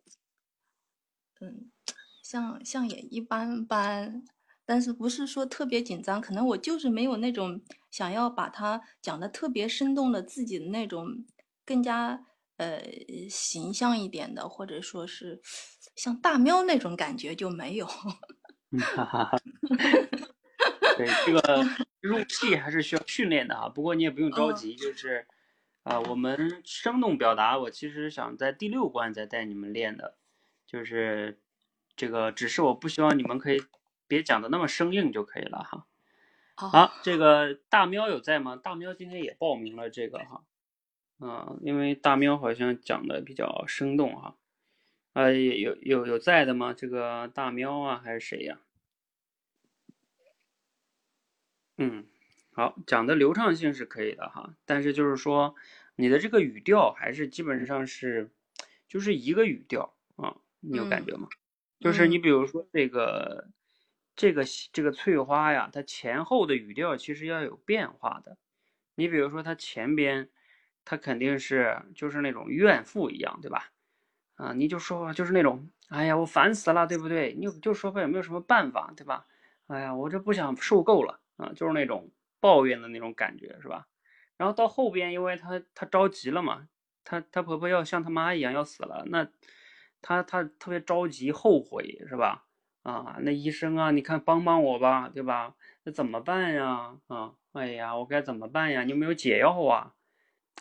[1.42, 1.72] 嗯，
[2.24, 4.26] 像像也一般般。
[4.70, 6.22] 但是不是说特别紧张？
[6.22, 11.26] 可能我就是没有那种想要把它讲的特别生动的自己的那种
[11.66, 12.24] 更加
[12.58, 12.80] 呃
[13.28, 15.42] 形象一点的，或者说是
[15.96, 17.88] 像大喵那种感觉就没有。
[17.88, 19.40] 哈哈哈。
[20.96, 21.66] 对这个
[22.02, 25.26] 入戏还是需要训练的啊，不过你也不用着急，就是
[25.82, 30.20] 啊，我们生动表达，我其实想在第六关再带你们练的，
[30.68, 31.40] 就是
[31.96, 33.64] 这个，只是我不希望你们可以。
[34.10, 35.86] 别讲的那么生硬就可以了哈。
[36.56, 38.58] 好，这个大喵有在吗？
[38.58, 40.44] 大喵今天也报名了这个哈。
[41.20, 44.36] 嗯，因为大喵好像讲的比较生动哈。
[45.14, 46.74] 啊，有有有在的吗？
[46.74, 48.60] 这个大喵啊，还是谁呀？
[51.78, 52.06] 嗯，
[52.52, 55.56] 好，讲的流畅性是可以的哈，但是就是说
[55.96, 58.32] 你的这个语调还是基本上是
[58.88, 61.30] 就是一个语调啊，你有感觉吗？
[61.80, 63.48] 就是你比如说这个。
[64.20, 68.38] 这个这个翠花呀，它前后的语调其实要有变化的。
[68.96, 70.30] 你比如说，它前边，
[70.84, 73.72] 它肯定是就是那种怨妇一样，对吧？
[74.36, 77.34] 啊，你就说，就是那种，哎呀，我烦死了，对不对？
[77.34, 79.26] 你就说吧，有没有什么办法，对吧？
[79.68, 83.88] 哎呀，我这不想受够了啊，就是那种抱怨的那种感觉，是吧？
[84.36, 86.68] 然后到后边，因为她她着急了嘛，
[87.06, 89.26] 她她婆婆要像她妈一样要死了，那
[90.02, 92.49] 她她特别着急，后悔，是吧？
[92.84, 95.56] 啊，那医生啊，你看帮帮我吧，对吧？
[95.84, 96.98] 那怎么办呀？
[97.08, 98.84] 啊，哎呀，我该怎么办呀？
[98.84, 99.94] 你有没有解药啊？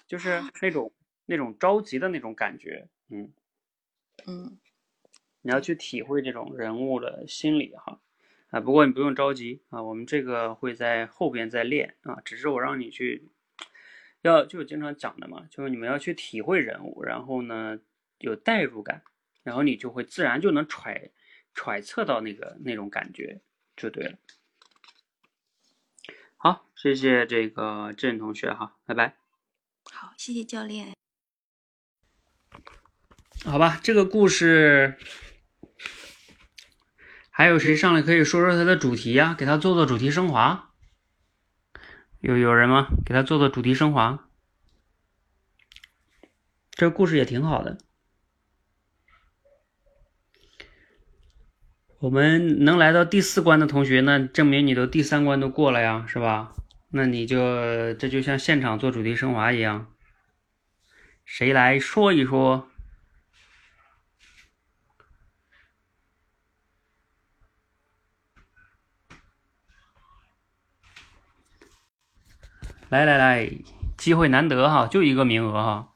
[0.06, 0.92] 就是那种
[1.26, 3.32] 那种着急的那种感觉，嗯
[4.26, 4.58] 嗯，
[5.42, 8.00] 你要去体会这种人物的心理哈。
[8.50, 13.28] 啊，不过你不用着急啊，我们这个会在后边再练啊，只是我让你去，
[14.22, 17.78] 要就经常讲的嘛，就是你们要去体会人物，然后呢
[18.18, 19.02] 有代入感，
[19.42, 21.12] 然后你就会自然就能揣。
[21.58, 23.40] 揣测到那个那种感觉
[23.76, 24.16] 就对了。
[26.36, 29.16] 好，谢谢这个郑同学哈，拜拜。
[29.90, 30.94] 好，谢谢教练。
[33.44, 34.98] 好吧，这个故事
[37.28, 39.34] 还有谁上来可以说说它的主题呀？
[39.36, 40.72] 给他做做主题升华。
[42.20, 42.86] 有有人吗？
[43.04, 44.28] 给他做做主题升华。
[46.70, 47.78] 这个故事也挺好的。
[52.00, 56.52] 我们能来到第四关的同学，那证明你都第三关都过了呀，是吧？
[56.90, 59.92] 那你就这就像现场做主题升华一样，
[61.24, 62.68] 谁来说一说？
[72.88, 73.50] 来来来，
[73.96, 75.88] 机会难得哈，就一个名额哈。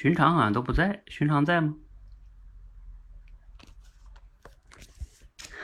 [0.00, 1.76] 寻常好像都不在，寻常在吗？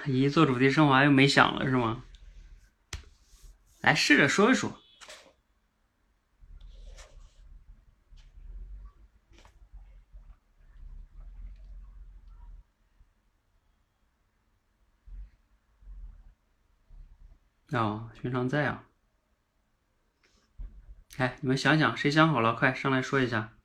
[0.04, 2.04] 一做主题升华又没响了是吗？
[3.80, 4.78] 来试着说一说。
[17.70, 18.84] 哦，寻常在啊。
[21.16, 23.55] 哎，你们想想，谁想好了，快上来说一下。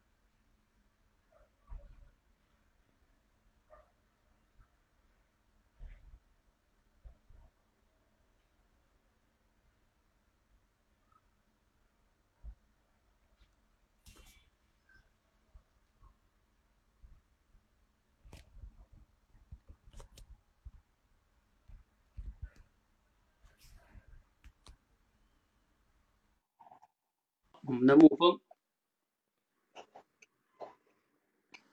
[27.71, 28.41] 我们的沐风，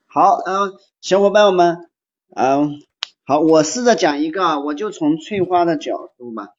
[0.06, 1.90] 好，嗯，小伙伴们，
[2.36, 2.80] 嗯，
[3.24, 6.50] 好，我试着讲一个啊，我就从翠花的角度吧，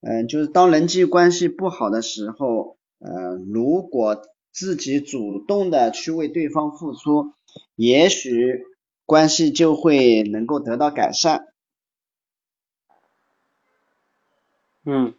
[0.00, 7.34] 嗯，就是当人际关系不好的时候，呃，如果自己主动的去为对方付出，
[7.74, 8.64] 也许
[9.04, 11.52] 关系就会能够得到改善。
[14.86, 15.12] 嗯，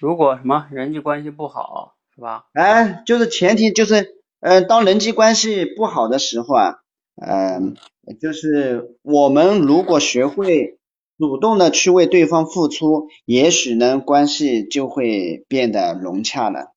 [0.00, 1.95] 如果什么人际关系不好。
[2.16, 2.46] 是吧？
[2.54, 6.78] 哎，就是前提就是，呃，当人际关系不好的时候啊，
[7.14, 7.76] 嗯，
[8.20, 10.78] 就是我们如果学会
[11.18, 16.72] 主动的去为对方付出，也许呢，关系就会变得融洽了。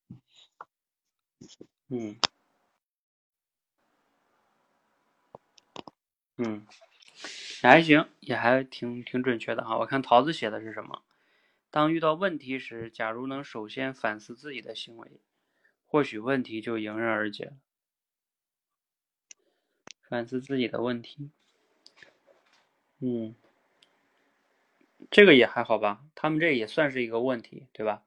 [1.90, 2.18] 嗯，
[6.38, 6.66] 嗯，
[7.64, 9.78] 也还行，也还挺挺准确的哈。
[9.78, 11.02] 我看桃子写的是什么？
[11.72, 15.22] 当遇到问题时，假如能首先反思自己的行为。
[15.90, 17.54] 或许问题就迎刃而解了。
[20.08, 21.32] 反思自己的问题，
[23.00, 23.34] 嗯，
[25.10, 26.04] 这个也还好吧。
[26.14, 28.04] 他们这也算是一个问题，对吧？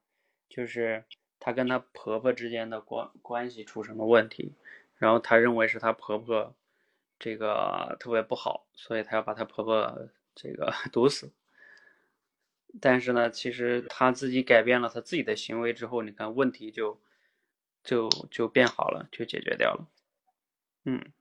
[0.49, 1.05] 就是
[1.41, 4.53] 她跟她婆婆之间的关关系出什么问题，
[4.97, 6.55] 然后她认为是她婆婆
[7.19, 11.33] 这个特别不好，所以她要把她婆婆这个 毒死。
[12.81, 17.01] 但是呢，其实她自己改变了她自己的行为之后，你看问题就。
[17.83, 19.89] 就就变好了，就解决掉了。
[20.85, 21.13] 嗯，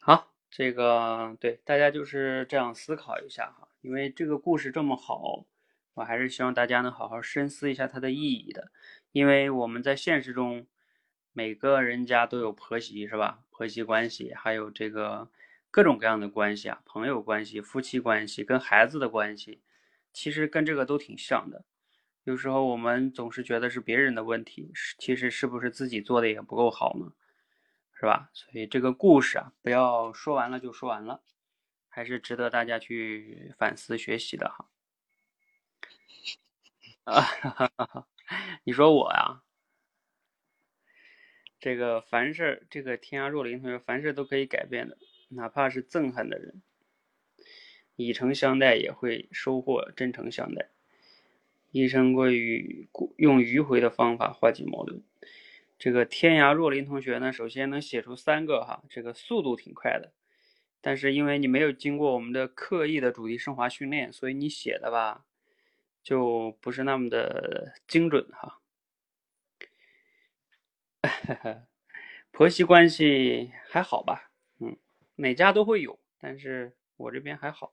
[0.00, 5.44] 好，这个对大家就是这样思考一下哈，因为这个故事这么好，
[5.94, 8.70] 我还是希望大家能好好深思一下它的意义的。
[9.12, 10.66] 因为我们在现实中，
[11.32, 13.44] 每个人家都有婆媳是吧？
[13.50, 15.28] 婆媳关系，还有这个
[15.70, 19.60] 各种各样的关系啊，朋友关系、夫妻关系、跟孩子的关系，
[20.12, 21.64] 其实跟这个都挺像的。
[22.24, 27.12] 有时候我们总是觉得是别人的问题，其实是不是自己做的也不够好呢？
[27.94, 28.30] 是吧？
[28.32, 31.22] 所以这个故事啊，不要说完了就说完了，
[31.88, 34.68] 还是值得大家去反思学习的哈。
[37.04, 38.06] 啊，
[38.64, 39.42] 你说我呀？
[41.60, 44.98] 这个凡事，这个天涯若林同学，凡事都可以改变的，
[45.28, 46.62] 哪怕是憎恨的人，
[47.94, 50.70] 以诚相待也会收获真诚相待。
[51.72, 55.02] 一生归于用迂回的方法化解矛盾。
[55.78, 60.12] 这个天涯若林同学呢，首先能写出三个哈，这个速度挺快的。
[60.80, 65.24] 但是因为你没有经过我们的刻意的主题升华训练，所以你写的吧，
[66.02, 68.60] 就不是那么的精准哈。
[72.30, 74.30] 婆媳关系还好吧？
[74.60, 74.76] 嗯，
[75.14, 77.72] 每家都会有，但是我这边还好。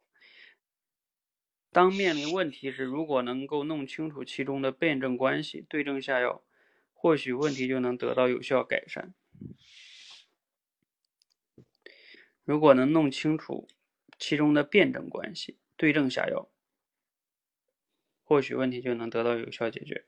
[1.71, 6.43] 当面临问题时，如果能够弄清楚其中的辩证关系，对症下药，
[6.93, 9.13] 或许问题就能得到有效改善。
[12.43, 13.67] 如果能弄清楚
[14.17, 16.49] 其中的辩证关系，对症下药，
[18.23, 20.05] 或许问题就能得到有效解决。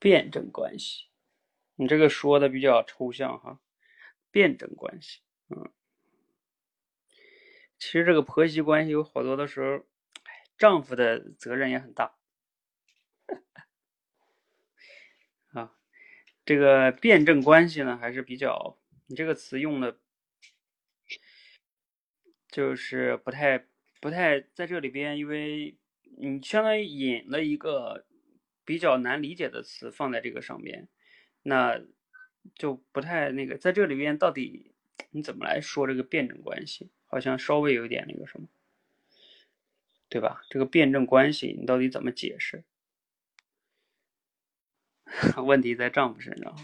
[0.00, 1.06] 辩证关系，
[1.76, 3.60] 你这个说的比较抽象哈。
[4.32, 5.70] 辩证关系，嗯。
[7.84, 9.84] 其实这个婆媳关系有好多的时候，
[10.56, 12.16] 丈夫的责任也很大。
[15.52, 15.76] 啊，
[16.46, 19.98] 这个辩证关系呢还是比较，你这个词用的
[22.48, 23.66] 就是不太
[24.00, 25.76] 不太在这里边，因为
[26.16, 28.06] 你相当于引了一个
[28.64, 30.88] 比较难理解的词放在这个上边，
[31.42, 31.78] 那
[32.54, 34.72] 就不太那个，在这里边到底
[35.10, 36.90] 你怎么来说这个辩证关系？
[37.14, 38.48] 好像稍微有点那个什么，
[40.08, 40.42] 对吧？
[40.50, 42.64] 这个辩证关系你到底怎么解释？
[45.46, 46.56] 问题在丈夫身上。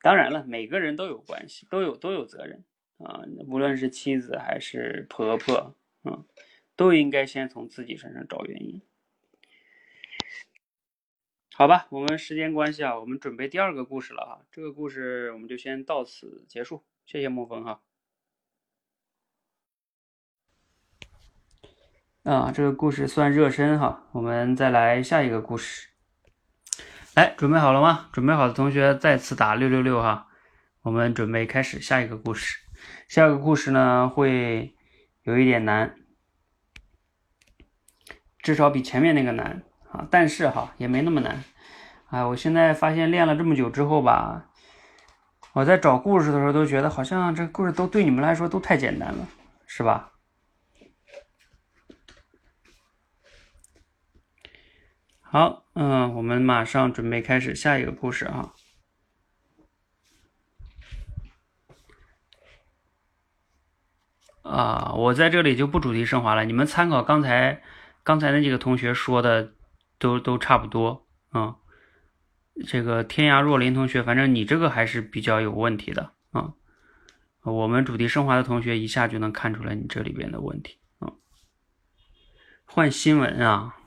[0.00, 2.64] 当然了，每个人都有关系，都有都有责任
[2.98, 6.26] 啊，无论是妻子还是婆婆，嗯，
[6.74, 8.82] 都应该先从自己身上找原因。
[11.54, 14.44] 好吧，我们时间关系啊，我们准备第二个故事了哈。
[14.50, 17.80] 这个故事我们就先到此结束，谢谢沐风哈。
[22.24, 25.88] 啊，这个故事算热身哈，我们再来下一个故事。
[27.16, 28.10] 来，准备好了吗？
[28.12, 30.28] 准备好的同学再次打六六六哈。
[30.82, 32.60] 我们准备开始下一个故事。
[33.08, 34.76] 下一个故事呢会
[35.24, 35.96] 有一点难，
[38.38, 40.06] 至少比前面那个难啊。
[40.08, 41.42] 但是哈也没那么难。
[42.10, 44.46] 哎，我现在发现练了这么久之后吧，
[45.54, 49.26] 我在找故事的时候都觉得好像这故事都对你们来说都太简单了，
[49.66, 50.11] 是吧？
[55.32, 58.52] 好，嗯，我们马上准备开始下一个故事啊。
[64.42, 67.62] 啊，我在这里就不主题升华了，你们参考刚才
[68.02, 69.54] 刚才那几个同学说的，
[69.98, 71.56] 都都差不多啊。
[72.66, 76.52] 这个天涯若林同学，反正你这个还是比较有问题的啊。
[77.40, 81.14] 我们主题升华的同学一下就能看出来你这里边的问题啊。
[82.66, 83.78] 换新闻啊。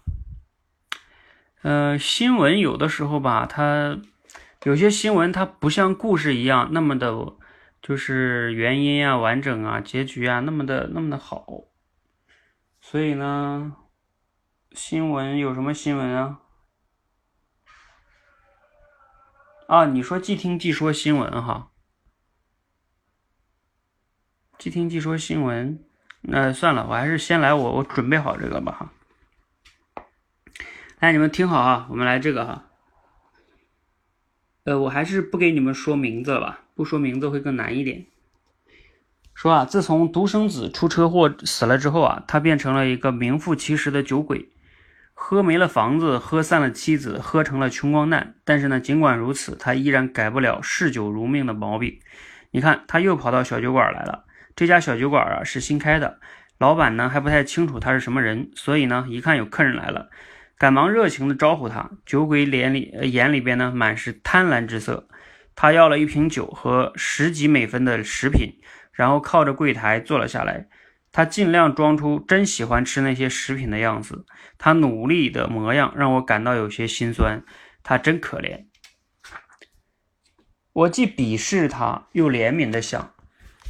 [1.65, 3.99] 呃，新闻有的时候吧，它
[4.65, 7.11] 有些新闻它不像故事一样那么的，
[7.81, 11.63] 就是原因啊、完整啊、结局啊那么的那么的好。
[12.79, 13.77] 所以呢，
[14.73, 16.41] 新闻有什么新闻啊？
[19.67, 21.71] 啊，你说即听即说新闻哈，
[24.59, 25.83] 即听即说新闻，
[26.21, 28.91] 那算了，我还是先来我我准备好这个吧哈。
[31.05, 32.63] 来，你们听好啊，我们来这个哈。
[34.63, 38.07] 呃，我还是不给你们说名字了吧，不说名字会更难一点。
[39.35, 44.49] 说啊，自从独生子出车祸死了之后啊，他变成了一个名副其实的酒鬼，
[45.13, 48.33] 喝没了房子，喝散了妻子，喝成了穷光蛋。
[48.43, 51.99] 但是呢，尽管如此，他依然改不了嗜酒如命的毛病。
[52.49, 54.25] 你看，他又跑到小酒馆来了。
[54.55, 56.17] 这家小酒馆啊是新开的，
[56.57, 60.09] 老板呢还不太清楚他是什么人，所以呢，一看有客人来了。
[60.57, 65.07] 赶忙热情地招呼他，酒鬼脸里眼里边呢满是贪婪之色。
[65.53, 68.59] 他要了一瓶酒和十几美分的食品，
[68.93, 70.67] 然后靠着柜台坐了下来。
[71.11, 74.25] 他尽量装出真喜欢吃那些食品的样子。
[74.57, 77.43] 他努力的模样让我感到有些心酸。
[77.83, 78.65] 他真可怜。
[80.73, 83.13] 我既鄙视他，又怜悯的想：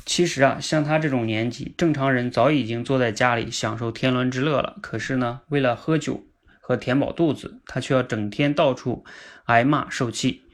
[0.06, 4.78] 其实啊，像他这种年纪，正常人早已经坐在家里享受天伦之乐了。
[4.82, 6.24] 可是呢，为了喝酒。
[6.68, 9.06] 和填饱肚子，他却要整天到处
[9.44, 10.46] 挨骂受气。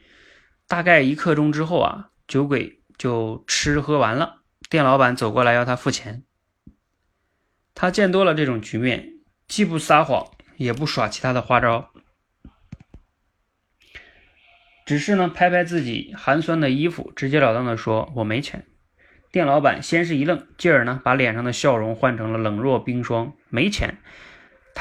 [0.68, 6.26] 大概一刻钟之后啊，酒鬼就吃喝完了，店老板走过来要他付钱。
[7.74, 9.14] 他见多了这种局面，
[9.48, 11.94] 既不撒谎，也不耍其他的花招，
[14.86, 18.68] 只是呢拍拍自己寒酸的衣服，直截了当的说：“我没钱。”
[19.32, 24.00] 店老板先是一愣，继而呢把脸上的笑容换成了冷若冰霜：“没钱。”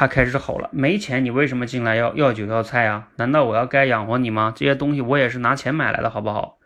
[0.00, 3.08] 他开始吼了：“没钱，你为什么进来要要酒要菜啊？
[3.16, 4.50] 难道我要该养活你吗？
[4.56, 6.58] 这些东西我也是拿钱买来的，好不好？”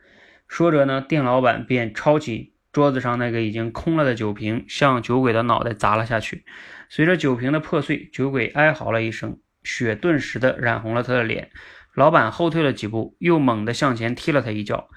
[0.47, 6.45] 说着呢，店老板便抄起桌子上那个已经空了的酒瓶，向酒鬼的脑袋砸了下去。
[6.89, 11.51] 随着酒瓶的破碎，酒鬼哀嚎了一声，血顿时的染红了他的脸。
[11.95, 14.89] 老板后退了几步，又猛地向前踢了他一脚。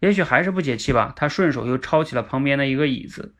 [0.00, 3.34] 也许还是不解气吧，他顺手又抄起了旁边的一个椅子。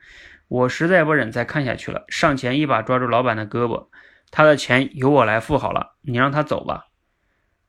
[0.49, 3.89] 我实在不忍再看下去了，上前一把抓住老板的胳膊。
[4.31, 6.87] 他的钱由我来付好了，你让他走吧。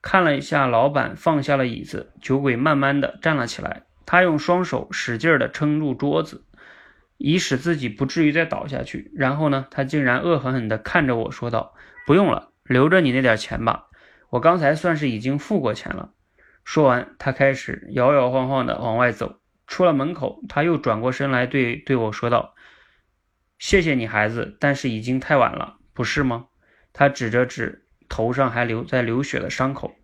[0.01, 3.83] 看了一下老板，放下了椅子，酒鬼慢慢的站了起来。
[4.05, 6.45] 他用双手使劲的撑住桌子，
[7.17, 9.11] 以使自己不至于再倒下去。
[9.15, 11.73] 然后呢，他竟然恶狠狠地看着我说道
[12.07, 13.87] ：“不用了，留着你那点钱吧。
[14.29, 16.11] 我刚才算是已经付过钱了。”
[16.63, 19.39] 说完，他开始摇摇晃晃的往外走。
[19.67, 22.55] 出了门口，他又转过身来对对我说道
[23.59, 26.45] ：“谢谢你，孩子，但是已经太晚了。”不是吗？
[26.93, 29.95] 他指着指头上还流在流血的伤口，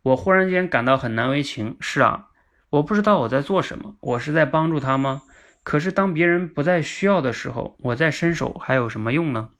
[0.00, 1.76] 我忽然间感到很难为情。
[1.80, 2.30] 是啊，
[2.70, 3.94] 我不知道我在做什么。
[4.00, 5.20] 我是在帮助他吗？
[5.62, 9.50] 可是当别人不再需要的时候，我再伸手还有什么用呢？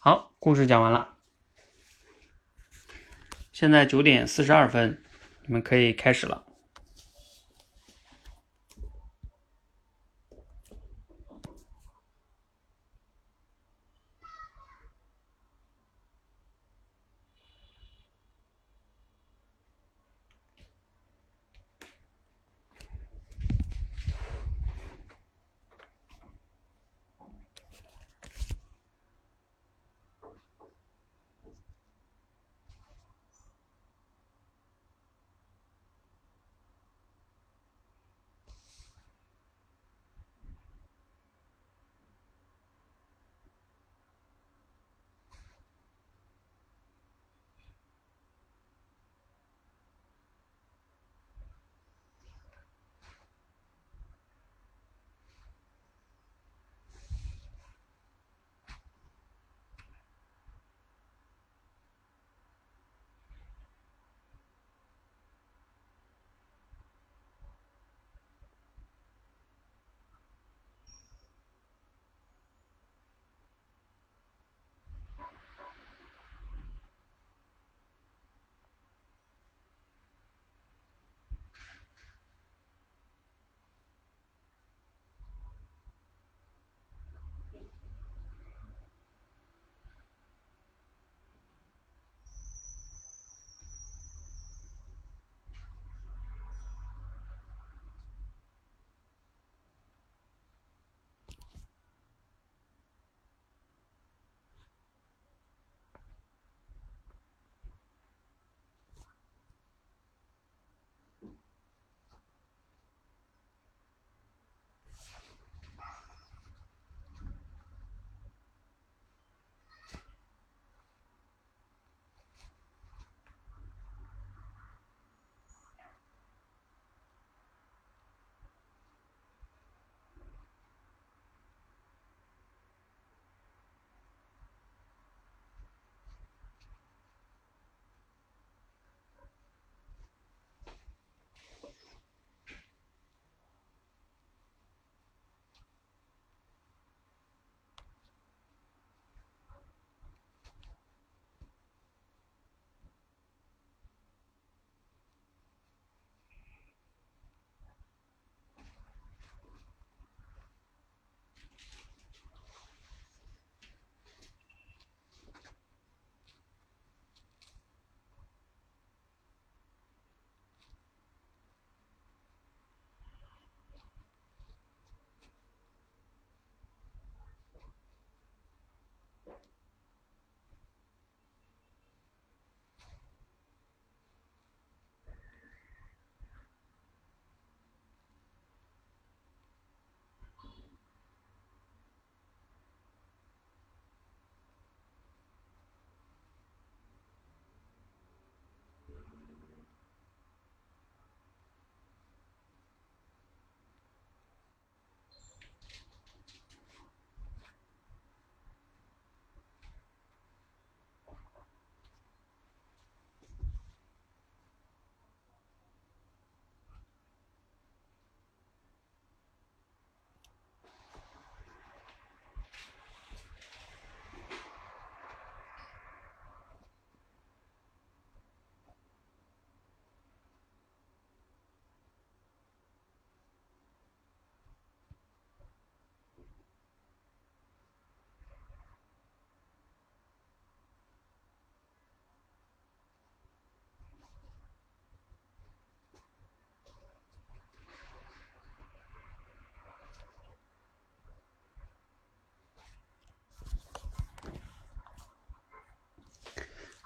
[0.00, 1.10] 好，故事讲完了。
[3.52, 5.00] 现在九点四十二分，
[5.46, 6.44] 你们可以开始了。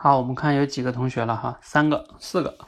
[0.03, 2.59] 好，我们看有几个同学了哈，三个、四个。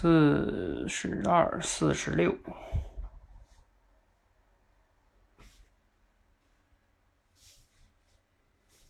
[0.00, 2.36] 四十二、四十六，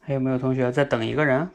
[0.00, 1.50] 还有没有同学在等一个人？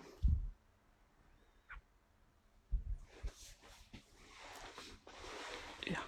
[5.88, 6.04] 哎呀，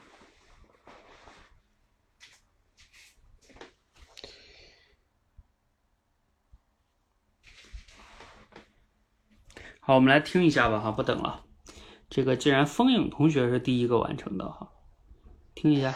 [9.80, 11.44] 好，我们来听一下吧，哈，不等了。
[12.16, 14.70] 这个既然风影同学是第一个完成的，哈，
[15.54, 15.94] 听一下。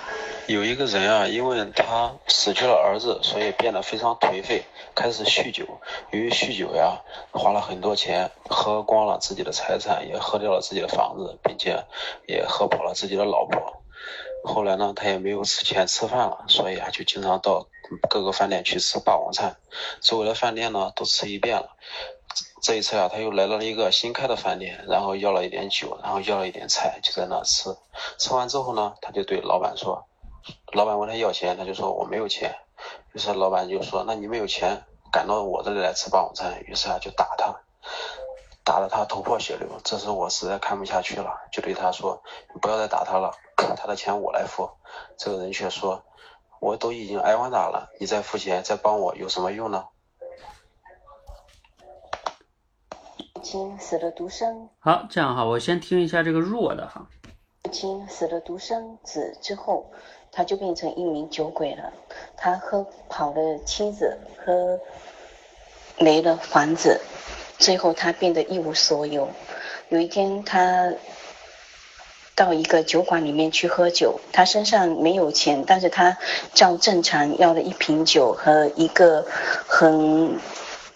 [0.50, 5.66] 有一个人啊，因为他失去了儿子，所以变得非常颓废，开始酗酒。
[6.12, 7.00] 由于酗酒呀，
[7.32, 11.86] 花了很多钱，喝光了自己的财产，也喝掉了自己的房子，并且
[12.28, 13.82] 也喝跑了自己的老婆。
[14.44, 17.66] 后来呢，他也没有吃钱吃饭了，所以啊，就经常到
[18.10, 19.56] 各个饭店去吃霸王餐。
[20.02, 21.78] 周围的饭店呢，都吃一遍了。
[22.62, 27.76] 这一次啊，他又来到了一个新开的饭店，然后要了一点酒，然后要了一点菜，就在那吃。
[28.18, 30.06] 吃完之后呢，他就对老板说。
[30.74, 32.56] 老板问他要钱，他就说我没有钱。
[33.14, 37.54] 于是老板就说：“那你没有钱，赶到我这里来吃霸王餐。”于是啊，就打他，
[38.64, 39.68] 打得他头破血流。
[39.84, 42.22] 这时我实在看不下去了，就对他说
[42.54, 43.32] ：“你不要再打他了，
[43.78, 44.70] 他的钱我来付。”
[45.18, 46.02] 这个人却说
[46.62, 49.86] ：“我都已经挨完打了，你再付钱，再帮我有什么用呢？”
[53.40, 54.70] 亲死了独生。
[54.80, 57.08] 好，这样哈，我先听一下这个弱的哈。
[57.64, 59.92] 父亲死了独生子之后。
[60.32, 61.92] 他就变成一名酒鬼了，
[62.38, 64.80] 他喝跑了妻子，喝
[65.98, 67.02] 没了房子，
[67.58, 69.28] 最后他变得一无所有。
[69.90, 70.94] 有一天，他
[72.36, 76.16] 到一个酒馆里面去喝酒，他身上没有钱，但是他
[76.54, 79.26] 照正常要了一瓶酒和一个
[79.68, 80.40] 很。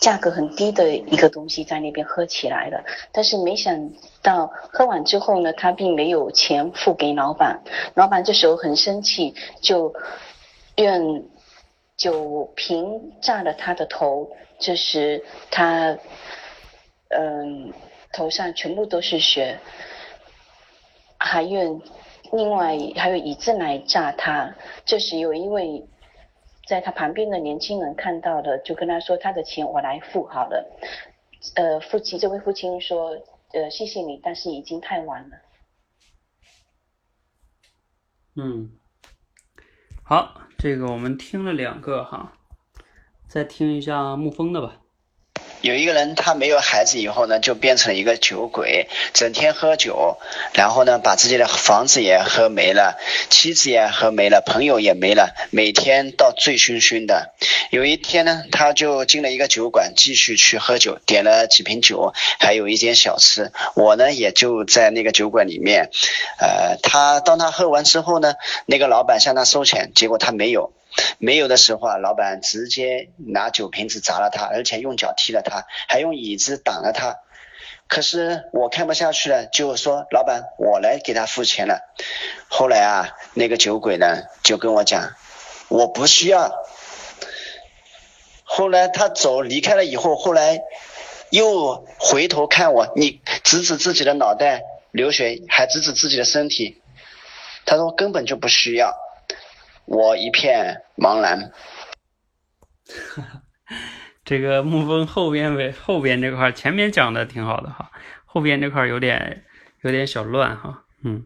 [0.04, 2.84] 价格很低的一个东西在那边喝起来了，
[3.14, 3.90] 但是没想
[4.22, 7.62] 到喝完之后呢，他并没有钱付给老板，
[7.94, 9.94] 老板这时候很生气，就
[10.76, 11.24] 用
[11.96, 14.30] 酒瓶炸了他的头，
[14.60, 15.98] 这时他
[17.08, 17.72] 嗯
[18.12, 19.58] 头上全部都是血，
[21.18, 21.82] 还用
[22.34, 25.82] 另外还有椅子来炸他，这时有一位。
[26.66, 30.66] 在他旁边的年轻人看到了，就跟他说：“他的钱我来付好了。”
[31.56, 35.38] 呃，父亲这位父亲说：“呃，谢谢你，但是已经太晚了。”
[38.36, 38.72] 嗯，
[40.04, 42.38] 好，这个我们听了两个哈，
[43.28, 44.83] 再听一下沐风的吧。
[45.64, 50.18] 有一个人，他没有孩子以后呢，就变成了一个酒鬼，整天喝酒，
[50.54, 53.00] 然后呢，把自己的房子也喝没了，
[53.30, 57.34] 妻子也喝没了，朋友也没了，每天到醉醺醺的。
[57.72, 63.54] 有一天呢，他就进了一个酒馆，继续去喝酒，点了几瓶酒，还有一点小吃。
[63.74, 65.92] 我呢，也就在那个酒馆里面，
[66.40, 68.34] 呃，他当他喝完之后呢，
[68.66, 70.74] 那个老板向他收钱，结果他没有。
[71.18, 77.18] 没有的时候啊，老板直接拿酒瓶子砸了他，而且用脚踢了他，还用椅子挡了他。
[77.88, 81.82] 可是我看不下去了，就说老板，我来给他付钱了。
[82.48, 85.14] 后来啊，那个酒鬼呢就跟我讲，
[85.68, 86.52] 我不需要。
[88.44, 90.62] 后来他走离开了以后，后来
[91.30, 96.82] 又回头看我，你指指自己的脑袋流血，还指指自己的身体，
[97.66, 99.03] 他说根本就不需要。
[99.86, 101.52] 我一片茫然。
[104.26, 107.92] 这个沐风后边为后边这块，前面讲的挺好的哈，
[108.26, 109.44] 后边这块有点
[109.82, 110.86] 有点小乱哈。
[111.04, 111.26] 嗯，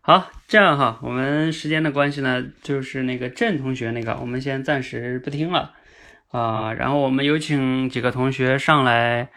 [0.00, 5.74] 好，这样哈，我们时间的关系呢，就是那个郑同学那个，我们先暂时不听了
[6.32, 6.72] 啊。
[6.72, 9.30] 然后我们有请几个同学上来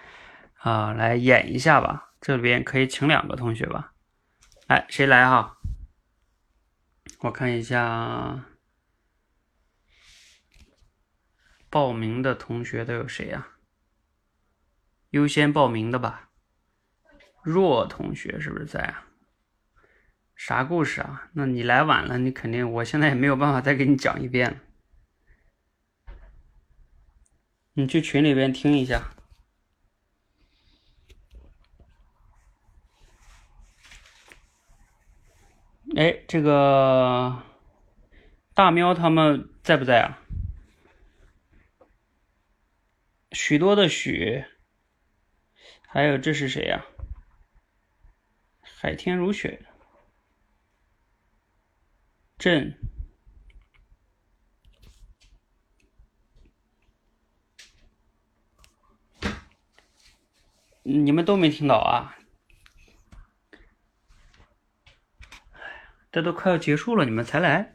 [0.57, 2.09] 啊，来演一下吧。
[2.19, 3.91] 这里边可以请两个同学吧。
[4.67, 5.57] 来，谁来哈？
[7.21, 8.45] 我看一下
[11.69, 13.47] 报名的同学都有谁呀？
[15.11, 16.31] 优先报名的吧。
[17.43, 19.07] 若同学是不是在啊？
[20.35, 21.29] 啥故事啊？
[21.33, 24.57] 那你来晚了，你肯定，我现在也没有办法再给你讲一遍了。
[27.73, 29.13] 你去群里边听一下。
[36.01, 37.43] 哎，这个
[38.55, 40.17] 大喵他们在不在啊？
[43.33, 44.43] 许多的许，
[45.87, 46.83] 还有这是谁呀？
[48.61, 49.63] 海天如雪，
[52.39, 52.75] 朕，
[60.81, 62.17] 你们都没听到啊？
[66.11, 67.73] 这都快要结束了，你们才来。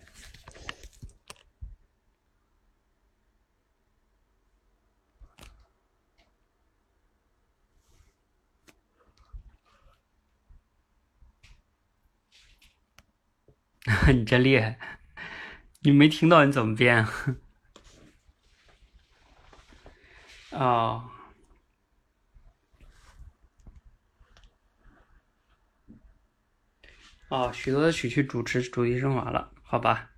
[14.12, 14.78] 你真厉害！
[15.80, 17.06] 你没听到你怎么编？
[20.50, 21.10] 哦。
[27.28, 30.10] 哦，许多的许去主持主题升华了，好吧？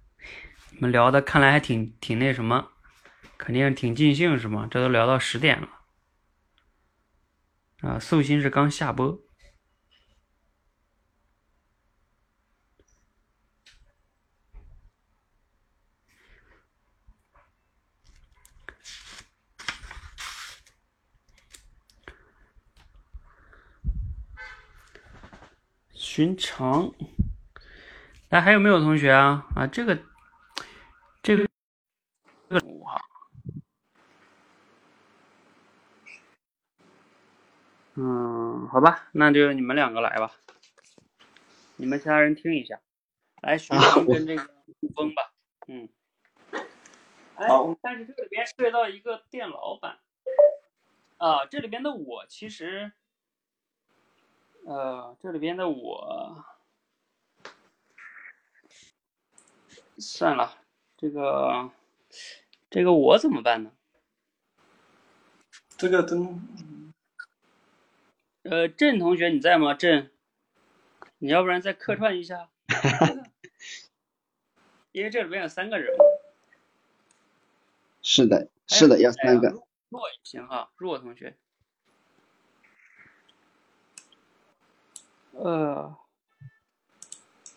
[0.70, 2.72] 你们聊的看来还挺挺那什么，
[3.38, 4.68] 肯定挺尽兴是吗？
[4.70, 5.68] 这都聊到十点了。
[7.80, 9.20] 啊，素心是刚下播。
[26.18, 26.92] 寻常，
[28.28, 29.46] 来还有没有同学啊？
[29.54, 29.96] 啊，这个，
[31.22, 31.46] 这个，
[32.48, 33.00] 这个哈，
[37.94, 40.32] 嗯，好吧，那就你们两个来吧，
[41.76, 42.80] 你们其他人听一下，
[43.40, 44.44] 来寻常跟这个
[44.80, 45.32] 古风吧，
[45.68, 45.88] 嗯，
[47.36, 47.46] 哎，
[47.80, 50.00] 但是这里边涉及到一个店老板，
[51.18, 52.90] 啊，这里边的我其实。
[54.68, 56.44] 呃，这里边的我
[59.96, 60.58] 算了，
[60.98, 61.70] 这个
[62.68, 63.72] 这个我怎么办呢？
[65.78, 66.92] 这个真……
[68.42, 69.72] 呃，郑同学你在吗？
[69.72, 70.10] 郑，
[71.16, 72.50] 你要不然再客串一下，
[74.92, 75.96] 因为这里边有三个人。
[78.02, 79.48] 是的，是的，要三个。
[79.88, 81.38] 若也行哈，若同学。
[85.40, 85.96] 呃，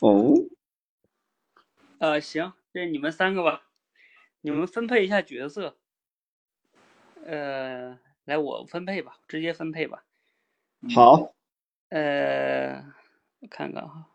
[0.02, 0.36] 哦，
[1.98, 3.64] 呃，行，这你们三个吧，
[4.42, 5.80] 你们分配一下角色。
[7.26, 10.04] 呃，来，我分配吧，直接分配吧。
[10.94, 11.34] 好。
[11.90, 12.86] 呃，
[13.40, 14.12] 我看看哈，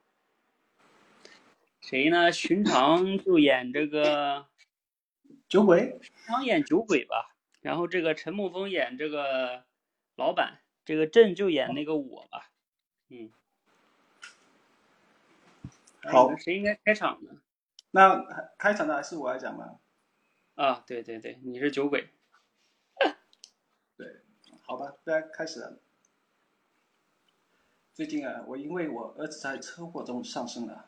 [1.81, 2.31] 谁呢？
[2.31, 4.47] 寻常就演这个
[5.49, 7.35] 酒鬼，寻常演酒鬼吧。
[7.61, 9.65] 然后这个陈沐风演这个
[10.15, 12.53] 老板，这个朕就演那个我吧。
[13.09, 13.33] 嗯。
[16.11, 17.33] 好，谁应该开场呢？
[17.91, 18.25] 那
[18.59, 19.79] 开场的还是我来讲吧？
[20.55, 22.11] 啊，对对对，你是酒鬼。
[23.97, 24.23] 对，
[24.63, 25.79] 好吧，大家开始了。
[27.95, 30.87] 最近啊，我因为我儿子在车祸中丧生了，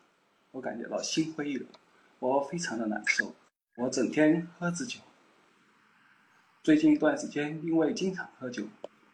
[0.52, 1.68] 我感觉到心灰意冷，
[2.18, 3.34] 我非常的难受。
[3.76, 5.00] 我整天喝着酒，
[6.62, 8.64] 最近一段时间因为经常喝酒，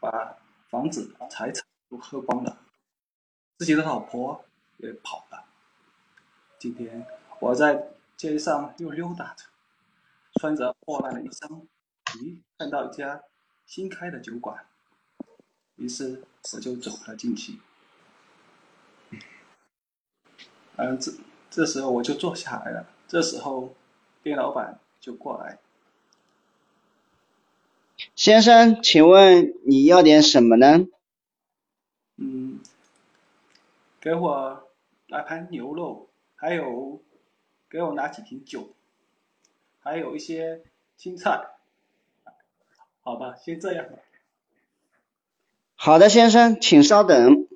[0.01, 0.37] 把
[0.69, 2.59] 房子财产都喝光了，
[3.59, 4.45] 自己的老婆
[4.79, 5.45] 也跑了。
[6.65, 7.07] 今天
[7.41, 9.45] 我在街上又溜达着，
[10.41, 11.67] 穿着破烂的衣裳，
[12.07, 13.23] 咦，看到一家
[13.67, 14.65] 新开的酒馆，
[15.77, 16.23] 于是
[16.55, 17.59] 我就走了进去。
[20.77, 21.13] 嗯，这
[21.51, 22.87] 这时候我就坐下来了。
[23.07, 23.75] 这时候
[24.23, 25.59] 店老板就过来，
[28.17, 30.87] 先生，请问你要点什么呢？
[32.17, 32.59] 嗯，
[34.01, 34.71] 给我
[35.09, 36.09] 来盘牛肉。
[36.45, 37.01] 还有，
[37.71, 38.75] 给我拿几瓶酒，
[39.81, 40.61] 还有一些
[40.95, 41.41] 青菜，
[43.03, 43.87] 好吧，先这样。
[45.75, 47.49] 好的，先生，请稍等。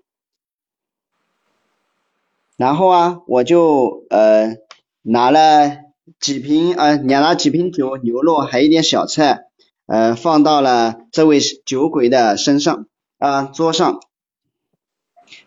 [2.57, 4.57] 然后啊，我就呃
[5.03, 9.51] 拿了几瓶呃，拿了几瓶酒、牛肉，还有一点小菜，
[9.85, 12.87] 呃，放到了这位酒鬼的身上
[13.19, 14.01] 啊桌上。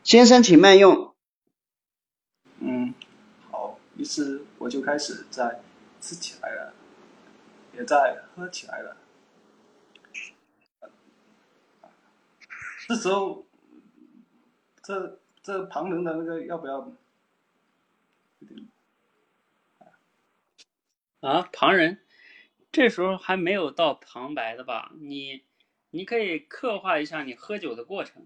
[0.04, 1.11] 先生，请慢用。
[4.02, 4.04] 嗯。
[4.04, 5.62] 于是我就开始在
[6.00, 6.74] 吃起来了，
[7.76, 8.98] 也在喝起来了。
[12.88, 13.46] 这时候，
[14.82, 16.92] 这这旁人的那个要不要？
[21.20, 22.02] 啊，旁人，
[22.72, 24.92] 这时候还没有到旁白的吧？
[24.96, 25.44] 你，
[25.92, 28.26] 你可以刻画一下你喝酒的过程。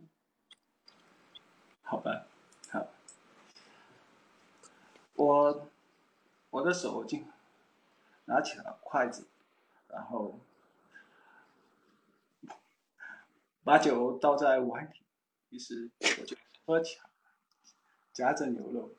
[1.84, 2.26] 好吧。
[5.16, 5.70] 我
[6.50, 7.18] 我的手就
[8.26, 9.28] 拿起了筷子，
[9.88, 10.40] 然后
[13.64, 15.02] 把酒倒在碗里，
[15.50, 15.90] 于是
[16.20, 17.06] 我就喝起来，
[18.14, 18.92] 夹着牛肉。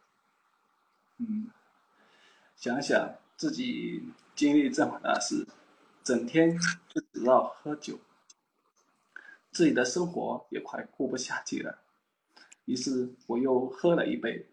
[1.19, 1.51] 嗯，
[2.57, 5.47] 想想自己经历这么大事，
[6.03, 6.59] 整天
[6.89, 7.99] 就知道喝酒，
[9.51, 11.79] 自己的生活也快过不下去了。
[12.67, 14.47] 于是我又喝了一杯。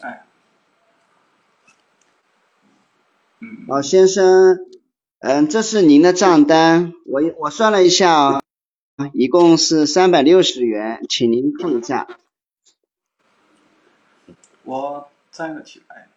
[0.00, 0.26] 哎，
[3.33, 3.33] 嗯，
[3.66, 4.58] 老先生，
[5.20, 8.40] 嗯，这是您的账单，我我算了一下啊。
[9.12, 12.06] 一共是三百六十元，请您付一下。
[14.62, 16.08] 我站了起来，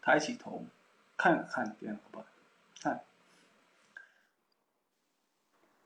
[0.00, 0.64] 抬起头
[1.16, 2.24] 看了看电话本，
[2.80, 3.02] 看，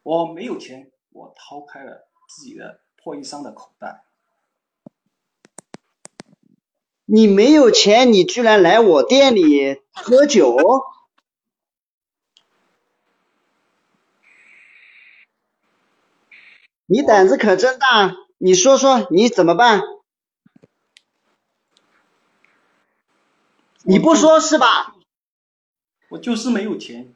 [0.02, 4.04] 我没有钱，我掏开了自己的破衣裳的口袋。
[7.12, 10.56] 你没有钱，你居然来我店里喝酒？
[16.86, 18.14] 你胆子可真大！
[18.38, 19.82] 你说说你怎么办？
[23.82, 24.94] 你不说是吧？
[26.10, 27.12] 我就是没有钱。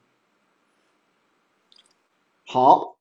[2.45, 2.97] 好，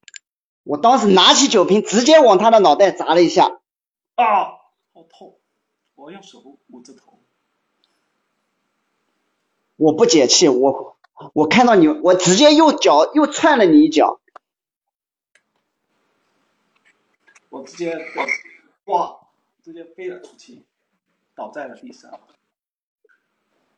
[0.64, 3.60] 我当时拿起酒瓶，直接往他的脑袋砸了一下。
[4.14, 4.60] 啊，
[4.94, 5.40] 好痛！
[5.96, 7.20] 我用手捂着头。
[9.76, 10.98] 我不解气，我
[11.34, 14.20] 我看到你，我直接用脚又踹了你一脚。
[17.50, 17.96] 我直接
[18.86, 19.20] 哇，
[19.64, 20.64] 直接飞了出去，
[21.36, 22.20] 倒在了地上。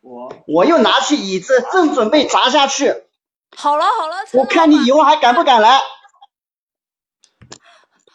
[0.00, 3.04] 我我又拿起椅子，正准备砸下去。
[3.56, 5.80] 好了好了，我看你以后还敢不敢来。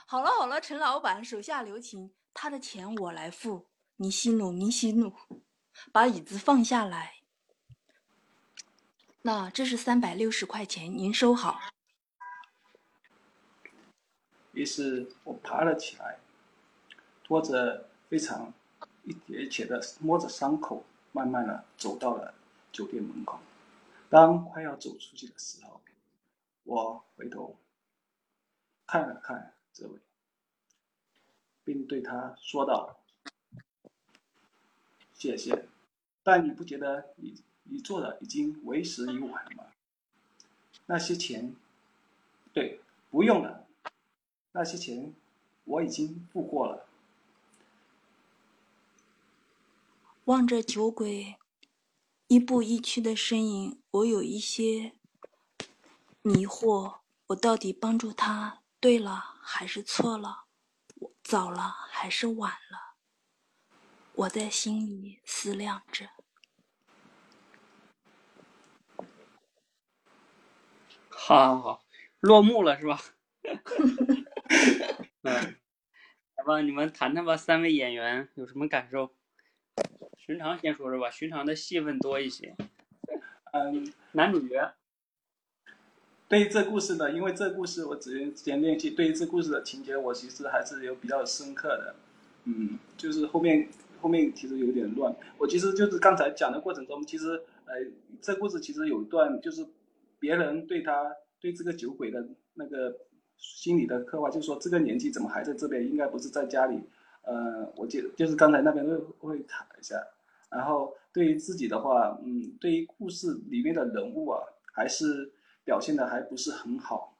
[0.05, 3.65] 好了好了，陈老板，手下留情，他的钱我来付，
[4.01, 5.13] 你息怒你息怒，
[5.91, 7.17] 把椅子放下来。
[9.21, 11.59] 那这是三百六十块钱，您收好。
[14.53, 16.17] 于是我爬了起来，
[17.23, 18.51] 拖着非常
[19.03, 22.33] 一叠且的摸着伤口，慢慢的走到了
[22.71, 23.39] 酒店门口。
[24.09, 25.79] 当快要走出去的时候，
[26.63, 27.55] 我回头
[28.87, 29.99] 看了看这位，
[31.63, 32.97] 并对他说道
[35.21, 35.67] ：“谢谢，
[36.23, 39.65] 但你不觉得你你做的已经为时已晚了吗？
[40.87, 41.55] 那些钱，
[42.51, 43.67] 对，不用了。”
[44.53, 45.13] 那些钱
[45.65, 46.87] 我已经付过了。
[50.25, 51.35] 望着酒鬼
[52.25, 54.93] 一步一趋的身影，我有一些
[56.23, 56.95] 迷惑：
[57.27, 60.45] 我到底帮助他对了还是错了？
[61.23, 62.90] 早了还是晚了？
[64.21, 66.05] 我在心里思量着。
[71.09, 71.83] 好好好，
[72.19, 72.99] 落幕了是吧？
[75.23, 75.55] 嗯，
[76.35, 79.11] 来吧，你们谈谈吧，三位演员有什么感受？
[80.17, 82.55] 寻常先说说吧，寻常的戏份多一些。
[83.53, 84.75] 嗯，男主角。
[86.27, 91.95] 对于这故事呢，因为这故事我只之前练习，对于这故事的情节，我其实还是有比较深刻的。
[92.43, 93.69] 嗯，就是后面
[94.01, 95.15] 后面其实有点乱。
[95.37, 97.75] 我其实就是刚才讲的过程中，其实呃，
[98.21, 99.65] 这故事其实有一段就是
[100.19, 102.97] 别人对他对这个酒鬼的那个。
[103.43, 105.83] 心理的刻画，就是说这个年纪怎么还在这边？
[105.83, 106.79] 应该不是在家里。
[107.23, 109.95] 呃，我记就是刚才那边会会卡一下。
[110.51, 115.33] 然后对于自己的话，嗯，对于故事里面的人物啊，还是
[115.63, 117.17] 表现的还不是很好。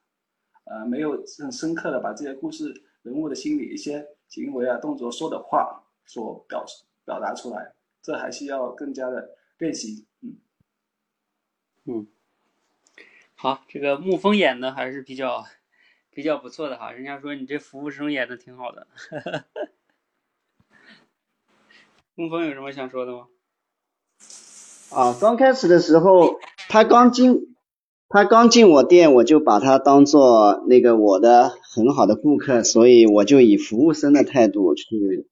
[0.66, 2.72] 呃，没有很深刻的把这些故事
[3.02, 5.81] 人物的心理一些行为啊、动作、说的话
[6.12, 6.66] 所表
[7.06, 10.06] 表达出来，这还是要更加的练习。
[10.22, 10.38] 嗯
[11.86, 12.08] 嗯，
[13.36, 15.46] 好，这个沐风演的还是比较。
[16.14, 18.86] 比较不错的哈，人家说你这服务生演的挺好的。
[22.18, 23.30] 沐风有什么想说的吗？
[24.90, 26.38] 啊，刚开始的时候，
[26.68, 27.56] 他刚进，
[28.10, 35.30] 他刚进我店，我就把他当做那个我的很好的顾客，所以我就以服务生的态度去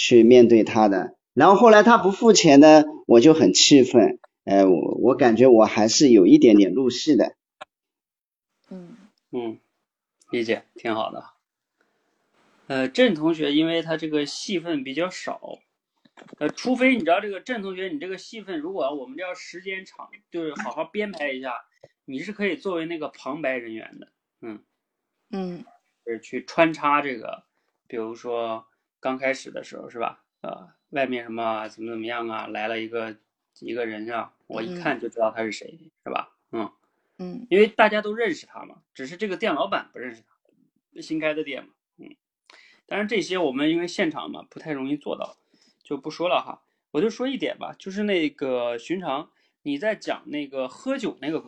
[0.00, 1.14] 去面对他的。
[1.34, 4.18] 然后后来他不付钱呢，我就很气愤。
[4.44, 7.36] 哎，我我感觉我还是有一点点入戏的。
[8.70, 8.96] 嗯
[9.30, 9.58] 嗯。
[10.30, 11.24] 理解挺好的，
[12.68, 15.58] 呃，郑同学，因为他这个戏份比较少，
[16.38, 21.54] 呃，除非你知道这个郑同学，你这个戏份如果我们要时间长，就是好好编排一下，
[22.04, 24.62] 你是可以作为那个旁白人员的，嗯
[25.32, 25.64] 嗯，
[26.06, 27.42] 是去穿插这个，
[27.88, 28.66] 比如说
[29.00, 30.22] 刚开始的时候是吧？
[30.42, 33.16] 呃，外面什么怎么怎么样啊，来了一个
[33.58, 36.36] 一个人啊，我一看就知道他是谁，是吧？
[36.52, 36.70] 嗯。
[37.22, 42.16] 嗯，因为大家都认识他嘛，只是这个店老板不认识他，新开的店嘛，嗯，
[42.86, 45.36] 当然这些我们因为现场嘛不太容易做到，
[45.82, 46.62] 就不说了哈。
[46.92, 49.30] 我就说一点吧，就是那个寻常
[49.60, 51.44] 你在讲那个喝酒那个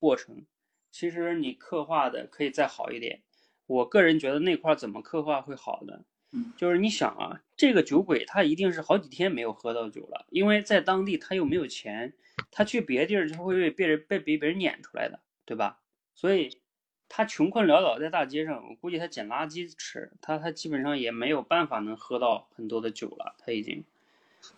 [0.00, 0.46] 过程，
[0.90, 3.20] 其实你刻画的可以再好一点。
[3.66, 6.04] 我个人觉得那块怎么刻画会好呢？
[6.56, 12.14] 就是你想啊，这个酒鬼他一定是好几天没有喝到酒了，因为在当地他又没有钱。
[12.50, 15.80] 他去别地儿，他会被别人被被别人撵出来的，对吧？
[16.14, 16.60] 所以，
[17.08, 23.84] 他穷困潦倒在大街上，我估计他捡垃圾吃，他他基本上也没有办法能喝到很多的酒了，他已经，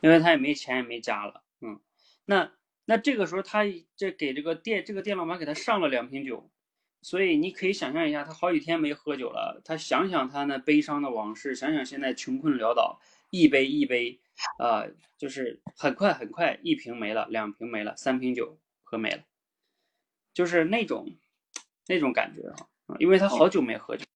[0.01, 1.81] 因为他也没钱也没家了，嗯，
[2.27, 2.53] 那
[2.85, 3.65] 那这个时候他
[3.97, 6.49] 这给这个店这个店老板给他上了两瓶酒，
[7.05, 12.99] 所以你可以想象一下，他好几天没喝酒了，他想想他那悲伤的往事，想想现在穷困潦倒，
[13.29, 14.19] 一杯一杯，
[14.59, 14.87] 啊、
[15.19, 19.23] 就是很快很快一瓶没了，两瓶没了，三瓶酒喝没了，
[20.33, 21.15] 就是那种
[21.87, 24.07] 那种感觉啊，啊因为他好久没喝酒。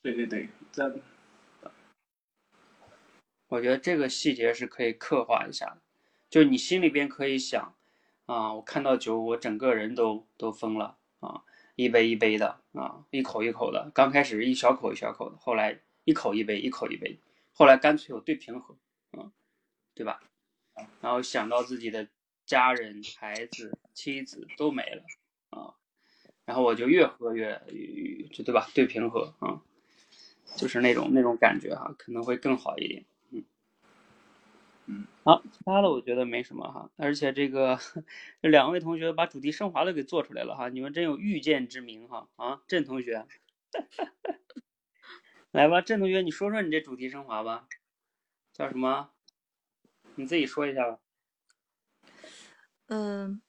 [0.00, 0.94] 对对对，这样
[3.48, 5.82] 我觉得这个细节是可以刻画一下的，
[6.30, 7.74] 就是你心里边可以想，
[8.26, 11.42] 啊，我看到酒，我整个人都都疯了啊，
[11.76, 17.18] 一杯一杯的啊，一口一口的，刚开始一小口一小口的，后来一口一杯，一口一杯，
[17.52, 18.76] 后来干脆我对瓶喝，
[19.12, 19.32] 啊，
[19.94, 20.20] 对吧？
[21.00, 22.08] 然后想到自己的
[22.46, 25.02] 家人、孩子、妻子都没了
[25.50, 25.74] 啊，
[26.44, 27.60] 然后我就越喝越，
[28.32, 28.68] 就对吧？
[28.74, 29.62] 对瓶喝啊，
[30.56, 33.04] 就是那种那种感觉哈、可能会更好一点。
[35.24, 37.78] 好，其他的我觉得没什么哈，而且这个
[38.42, 43.26] 这两位同学把主题升华都给做出来了哈，你们真有预见之明哈啊，郑同学，
[45.52, 47.66] 来吧，郑同学，你说说你这主题升华吧，
[48.52, 49.10] 叫什么？
[50.16, 50.98] 你自己说一下吧。
[52.88, 53.40] 嗯、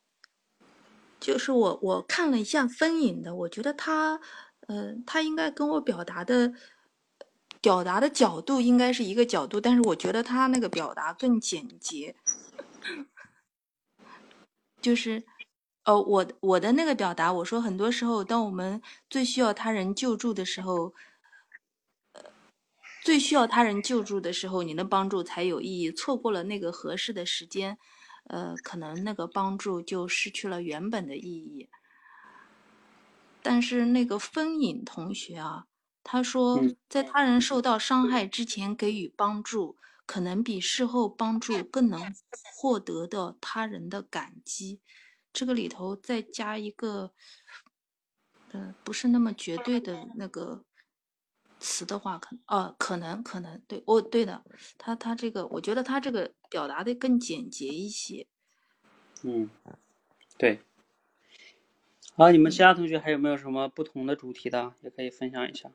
[1.20, 4.22] 就是我我看了一下分影的，我觉得他，
[4.68, 6.54] 呃，他应该跟我表达的
[7.66, 12.16] 表达的角度应该是一个角度，但是我觉得他那个表达更简洁，
[14.80, 15.24] 就是，
[15.86, 20.94] 呃，我我的那个表达，我说很多时候，当我们最需要他人救助的时候，
[22.14, 22.22] 呃，
[23.04, 27.80] 最需要他人救助的时候，你的帮助才有意义，错过了那个合适的时间。
[28.26, 31.68] 呃，可能那个帮助就失去了原本的意义。
[33.42, 35.66] 但是那个风影同学啊，
[36.08, 39.76] 他说嗯，在他人受到伤害之前给予帮助，
[40.06, 42.00] 可能比事后帮助更能
[42.56, 44.80] 获得到他人的感激。
[45.34, 47.12] 这个里头再加一个，
[48.52, 50.64] 呃，不是那么绝对的那个
[51.60, 54.44] 词的话，可哦，可能可能对，哦，对的，
[54.78, 58.28] 他他这个，我觉得他这个表达的更简洁一些。
[59.24, 59.50] 嗯，
[60.38, 60.62] 对。
[62.16, 65.72] 好，你们其他同学还有没有什么不同的主题的，也可以分享一下。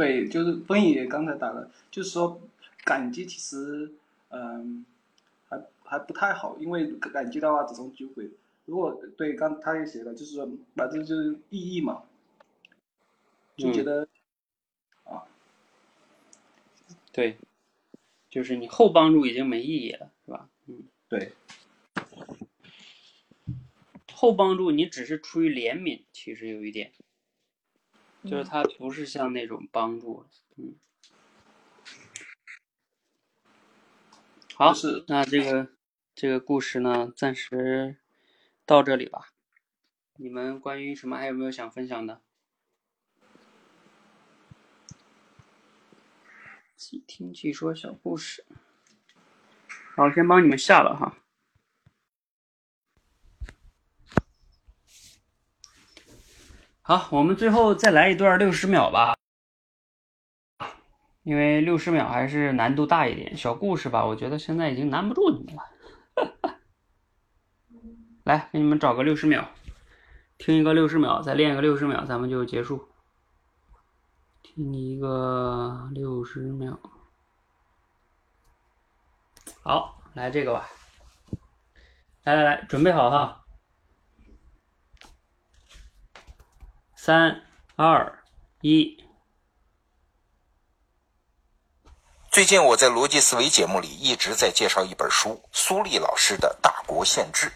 [0.00, 2.40] 对，就是风也刚才打了，就是说
[2.84, 3.92] 感激其实
[4.30, 4.86] 嗯
[5.46, 8.30] 还还不太好，因为感激的话只从酒鬼。
[8.64, 12.04] 如果对刚他也写了，就是说反正就是意义嘛，
[13.58, 14.08] 就觉嗯得、
[15.04, 15.24] 啊
[17.12, 17.36] 对，
[18.30, 20.48] 就是你后帮助已经没意义了，是吧？
[20.64, 21.32] 嗯，对
[24.14, 26.90] 后帮助你只是出于怜悯，其实有一点，
[28.24, 30.74] 就是嗯它不是像那种帮助，嗯。
[34.54, 34.72] 好，
[35.06, 35.70] 那这个
[36.14, 37.96] 这个故事呢，暂时
[38.66, 39.30] 到这里吧。
[40.16, 42.20] 你们关于什么还有没有想分享的？
[46.76, 48.44] 即听即说小故事。
[49.94, 51.16] 好，先帮你们下了哈。
[56.90, 59.14] 好，我们最后再来一段六十秒吧，
[61.22, 63.36] 因为六十秒还是难度大一点。
[63.36, 66.58] 小故事吧，我觉得现在已经难不住你们了。
[68.26, 69.50] 来，给你们找个六十秒，
[70.36, 72.88] 听一个六十秒，再练一个六十秒，咱们就结束。
[74.42, 76.76] 听一个六十秒。
[79.62, 80.68] 好，来这个吧。
[82.24, 83.39] 来来来，准备好哈。
[87.02, 87.34] 三、
[87.76, 88.22] 二、
[88.60, 89.02] 一。
[92.30, 97.50] 最近我在逻辑思维节目里一直在介绍一本书，苏丽老师的《大国宪制》，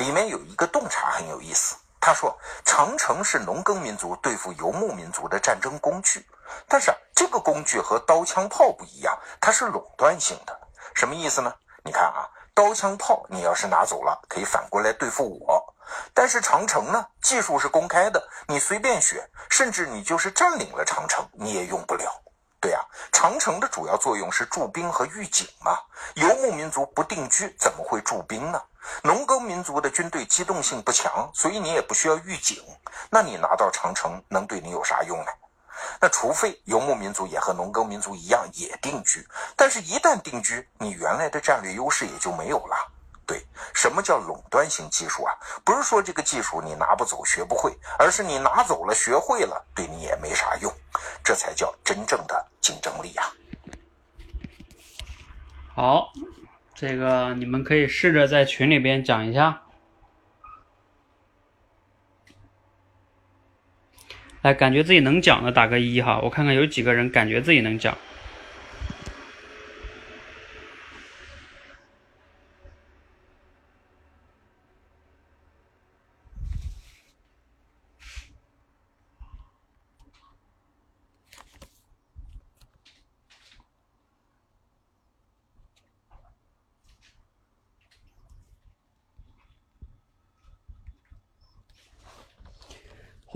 [0.00, 1.76] 里面有一个洞察很有意思。
[2.00, 2.34] 他说，
[2.64, 6.24] 长城是农耕民族对付游牧民族的战争工具，
[6.66, 10.58] 但是，这个工具和刀枪炮不一样，它是垄断性的。
[10.94, 11.54] 什么意思呢？
[11.84, 15.74] 你看啊，刀枪炮你要是拿走了，可以反过来对付我。
[16.12, 22.22] 但是长城呢，技术是公开的，你随便学，甚至你就是占领了长城，你也用不了。
[22.60, 22.80] 对呀、
[23.12, 25.78] 长城的主要作用是驻兵和预警嘛。
[26.14, 28.60] 游牧民族不定居，怎么会驻兵呢？
[29.02, 32.62] 农耕民族的军队机动性不强，所以你也不需要预警。
[33.10, 35.30] 那你拿到长城能对你有啥用呢？
[36.00, 42.76] 那除非游牧民族也和农耕民族一样也定居，但是一旦定居，你原来的战略优势也就没有了。
[43.26, 45.34] 对，什么叫垄断性技术啊？
[45.64, 50.72] 不是说这个技术你拿不走、学不会，而是你拿走了、学会了，对你也没啥用，
[51.24, 53.32] 这才叫真正的竞争力啊！
[55.74, 56.12] 好，
[56.72, 59.62] 这个你们可以试着在群里边讲一下。
[64.42, 67.98] 来，感觉自己能讲的打个一哈，我看看有几个人感觉自己能讲。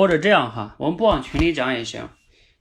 [0.00, 2.08] 或者这样哈，我们不往群里讲也行，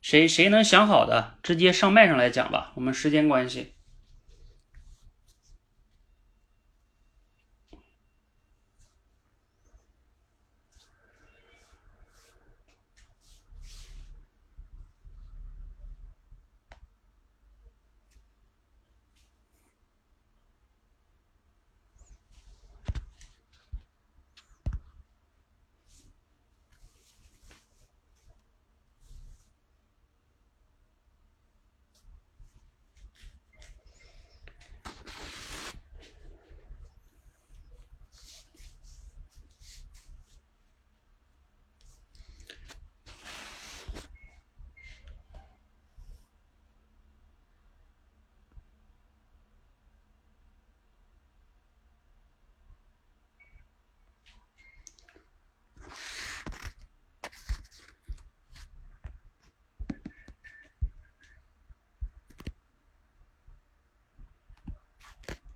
[0.02, 3.76] 谁谁能想好的，直接上麦上来讲吧，我们时间关系。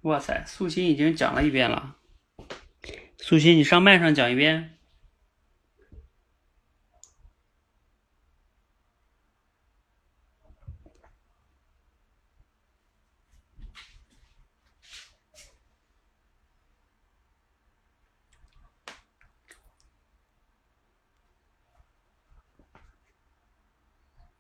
[0.03, 1.95] 哇塞，素心已经讲了一遍了。
[3.17, 4.77] 素心，你上麦上讲一遍。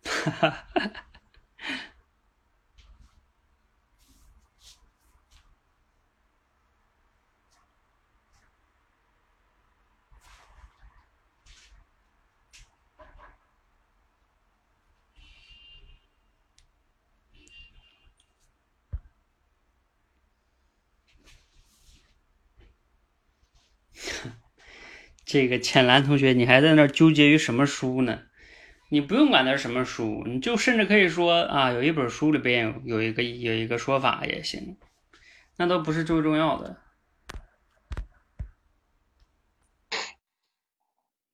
[0.03, 1.12] 哈哈哈。
[25.33, 28.19] 这个浅蓝同学，你还在那纠结于什么书呢？
[28.87, 34.77] 你不用管它是什么书，你就甚至可以说啊，有一本书里边有有一个有一个说法也行，
[35.57, 36.77] 那都不是最重要的。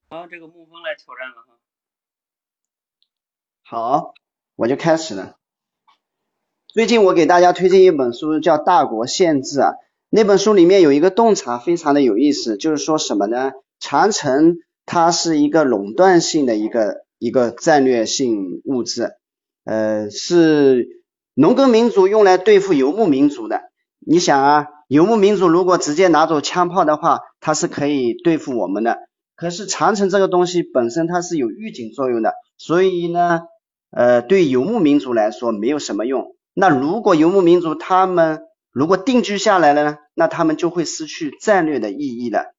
[0.09, 1.59] 好，这个沐风来挑战了哈。
[3.63, 4.13] 好，
[4.55, 5.35] 我就开始了。
[6.67, 9.73] 最近我给大家推荐一本书，叫《大国宪制》啊。
[10.09, 13.51] 那本书里面有一个洞察非常的有意思，就是说什么呢？
[13.79, 19.11] 长城它是一个垄断性的一个一个战略性物质，
[19.65, 20.87] 呃，是
[21.33, 23.61] 农耕民族用来对付游牧民族的。
[23.99, 28.97] 你想啊，游牧民族如果直接拿走枪炮的话，它是可以对付我们的。
[29.35, 33.41] 可是长城这个东西本身它是有预警作用的，所以呢，
[33.91, 36.35] 呃，对游牧民族来说没有什么用。
[36.53, 38.41] 那如果游牧民族他们
[38.71, 42.53] 如果定居下来了呢，那他们就会失去战略的意义了。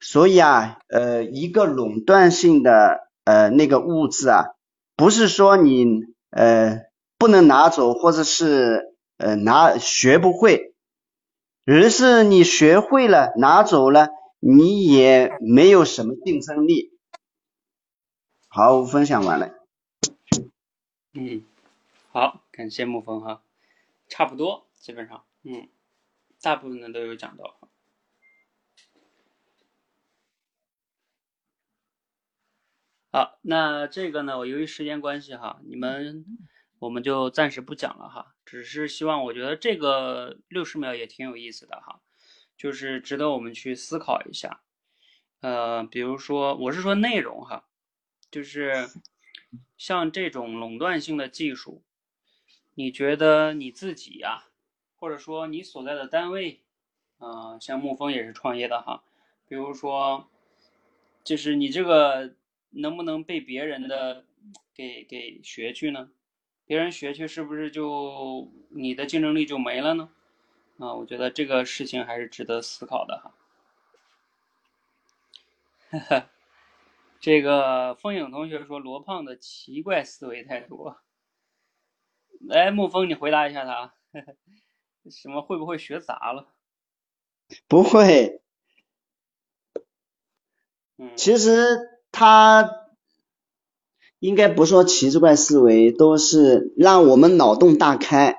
[0.00, 4.54] 所以啊，呃，一个垄断性的呃那个物质啊，
[4.96, 5.86] 不是说你
[6.30, 6.82] 呃
[7.18, 10.74] 不能拿走，或者是呃拿学不会，
[11.64, 14.08] 而是你学会了拿走了，
[14.40, 16.92] 你也没有什么竞争力。
[18.48, 19.50] 好，我分享完了。
[21.14, 21.42] 嗯，
[22.12, 23.40] 好，感谢沐风哈，
[24.08, 25.68] 差不多，基本上，嗯，
[26.42, 27.56] 大部分的都有讲到。
[33.14, 36.24] 好，那这个呢，我由于时间关系哈，你们
[36.80, 42.00] 我们就暂时不讲了哈，只是希望我觉得这个六十秒也挺有意思的哈，
[42.56, 44.62] 就是值得我们去思考一下。
[45.42, 47.68] 呃，比如说我是说内容哈，
[48.32, 48.88] 就是
[49.76, 51.84] 像这种垄断性的技术，
[52.74, 54.46] 你觉得你自己呀，
[54.96, 56.62] 或者说你所在的单位，
[57.18, 59.04] 啊，像沐风也是创业的哈，
[59.46, 60.28] 比如说，
[61.22, 62.34] 就是你这个。
[62.74, 64.24] 能不能被别人的
[64.74, 66.10] 给给学去呢？
[66.66, 70.10] 别人学去是不是就你的竞争力就没了呢？
[70.78, 73.34] 啊，我觉得这个事情还是值得思考的哈。
[75.90, 76.30] 哈哈，
[77.20, 80.98] 这个风影同学说罗胖的奇怪思维太多。
[82.40, 83.94] 来，沐风，你回答一下他，
[85.10, 86.52] 什么会不会学杂了？
[87.68, 88.42] 不会，
[90.96, 92.70] 嗯，其实他
[94.20, 98.36] 应该不说奇怪思维，都是让我们脑洞大开。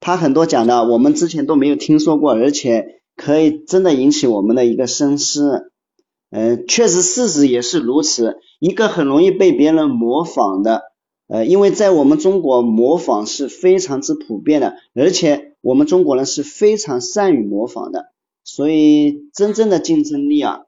[0.00, 5.70] 他很多讲的我们之前都没有听说过，而且可以真的引起我们的一个深思。
[6.30, 8.38] 嗯，确实事实也是如此。
[8.58, 10.82] 一个很容易被别人模仿的。
[11.26, 18.06] 呃，因为在我们中国，模仿是非常之普遍的，而且我们中国人是非常善于模仿的，
[18.42, 20.62] 所以真正的竞争力啊，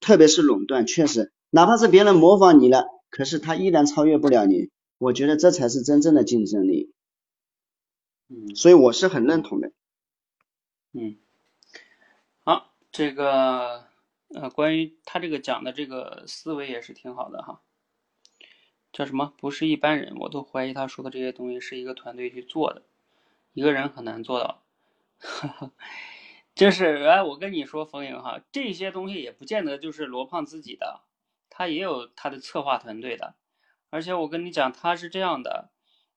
[0.00, 4.68] 特别是垄断，确实，哪怕是别人模仿你了，可是他依然超越不了你，
[4.98, 6.92] 我觉得这才是真正的竞争力。
[8.28, 9.72] 嗯，所以我是很认同的。
[10.92, 11.16] 嗯，
[12.44, 13.86] 好，这个
[14.34, 17.62] 呃，关于他这个讲的这个思维也是挺好的哈。
[18.92, 19.32] 叫什么？
[19.38, 22.82] 不是一般人，我都怀疑他说的这些东西是一个团队去做的，
[23.54, 24.62] 一个人很难做到。
[25.16, 25.72] 哈 哈
[26.54, 31.00] 就是哎，我跟你说，冯颖哈，这些东西也不见得就是罗胖自己的，
[31.56, 33.36] 他也有他的策划团队的。
[33.88, 35.70] 而且我跟你讲，他是这样的，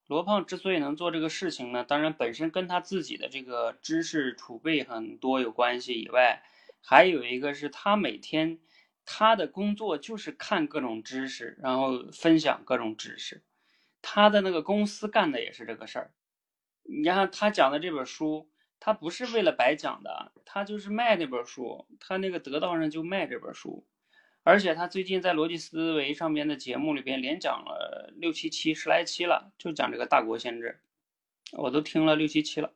[0.07, 6.43] 罗胖之所以能做这个事情呢，当然本身跟他自己的这个知识储备很多有关系以外，
[6.81, 8.59] 还有一个是他每天。
[9.11, 13.43] 他的工作就是看各种知识，然后分享各种知识。
[14.03, 16.13] 他的那个公司干的也是这个事儿。
[16.83, 21.87] 你看他讲的这本书，他不是为了白讲的，他就是卖那本书。
[21.99, 23.87] 他那个得道上就卖这本书，
[24.49, 30.80] 而且他最近在逻辑思维上面的节目里边连讲了六七期、十来期了，就讲这个大国宪制，
[31.51, 32.73] 我都听了六七期了。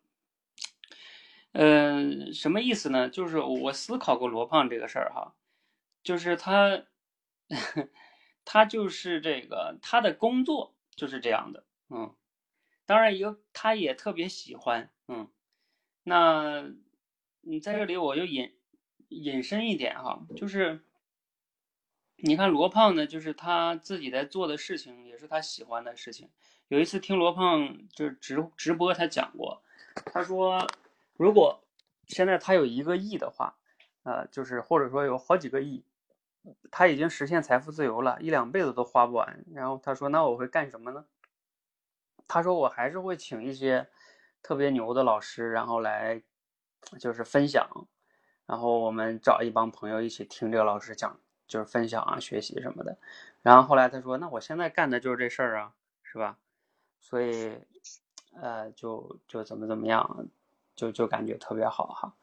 [1.53, 3.09] 嗯，什么意思呢？
[3.09, 5.33] 就是我思考过罗胖这个事儿哈。
[6.03, 6.83] 就是他，
[8.45, 12.13] 他就是这个，他的工作就是这样的，嗯，
[12.85, 15.27] 当然有，他也特别喜欢，嗯，
[16.03, 16.69] 那，
[17.41, 18.53] 你在这里我就引
[19.07, 20.83] 引申一点哈，就是，
[22.25, 26.29] 你看罗胖呢，就是他自己在做的事情，也是他喜欢的事情。
[26.69, 29.61] 有一次听罗胖就是直直播，他讲过，
[30.05, 30.65] 他说，
[31.17, 31.61] 如果
[32.07, 33.57] 现在他有一个亿的话，
[34.03, 35.83] 呃，就是或者说有好几个亿。
[36.71, 39.43] 他已经实现财富自由了，一两辈子都花不完。
[39.53, 41.05] 然后他说：“那我会干什么呢？”
[42.25, 43.89] 他说：“我还是会请一些
[44.41, 46.21] 特别牛的老师，然后来
[46.99, 47.69] 就是分享，
[48.45, 52.97] 然后我们找一帮朋友一起听这个老师讲，就是分享啊、学习什么的。”
[53.41, 56.37] 然后后来他说：“那我现在干的就是这事儿啊，是吧？
[56.99, 57.53] 所以，
[58.33, 60.27] 呃，就就怎么怎么样，
[60.75, 62.13] 就就感觉特别好哈。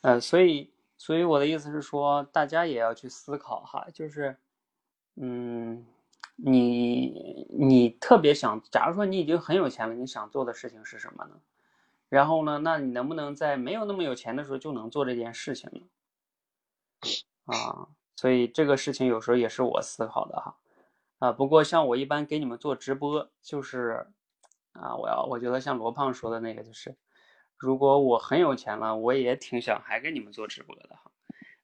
[0.00, 4.34] 呃，所以。”所以我的意思是说，大家也要去思考哈，就是，
[5.16, 5.84] 嗯，
[6.36, 11.38] 你你特别想，假如说你已经很有钱了，你想做的事情是什么呢？
[12.08, 15.82] 然后呢，那你能不能在没有那么有钱的时候就能做这件事情呢？
[17.44, 20.56] 啊，所以这个事情有时候也是我思考的哈，
[21.20, 24.06] 啊，不过像我一般给你们做直播，就是，
[24.72, 26.96] 啊，我要我觉得像罗胖说的那个就是。
[27.58, 31.10] 如果我很有钱了，我也挺想还跟你们做直播的哈，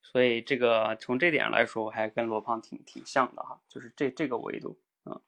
[0.00, 5.20] 所以这个从这点来说，我还跟罗胖挺挺像的哈，就是这这个维度，嗯，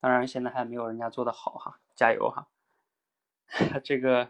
[0.00, 2.48] 当然现在还没有人家做的好哈，加油哈。
[3.84, 4.28] 这个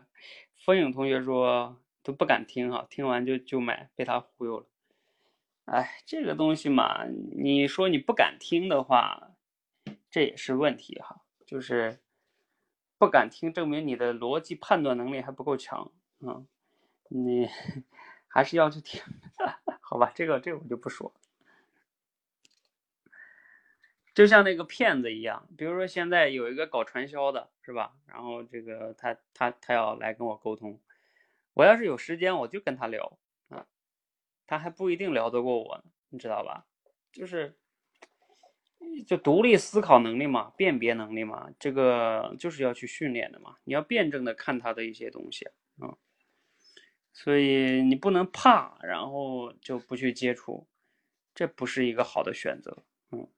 [0.57, 4.67] 风影同学说都不敢听哈，听完就就买，被他忽悠了。
[5.71, 7.05] 哎，这个东西嘛，
[7.37, 9.33] 你说你不敢听的话，
[10.11, 12.01] 这也是问题哈，就是。
[13.01, 15.93] 不敢听，证明你的逻辑判断能力还不够强
[16.27, 16.43] 啊！
[17.09, 17.49] 你
[18.27, 19.01] 还是要去听，
[19.81, 20.11] 好吧？
[20.17, 21.15] 这个这个我就不说。
[24.13, 27.95] 就像那个骗子一样，比如说现在有一个搞传销的，是吧？
[28.07, 30.81] 然后这个他他他要来跟我沟通，
[31.55, 33.17] 我要是有时间，我就跟他聊，
[34.49, 36.67] 他还不一定聊得过我呢，你知道吧？
[37.13, 37.57] 就是。
[39.07, 43.57] 就独立思考能力嘛，辨别能力嘛，这个就是要去训练的嘛。
[43.65, 45.45] 你要辩证的看他的一些东西
[45.79, 45.99] 啊，
[47.13, 50.67] 所以你不能怕，然后就不去接触，
[51.35, 52.85] 这不是一个好的选择。
[53.11, 53.29] 嗯，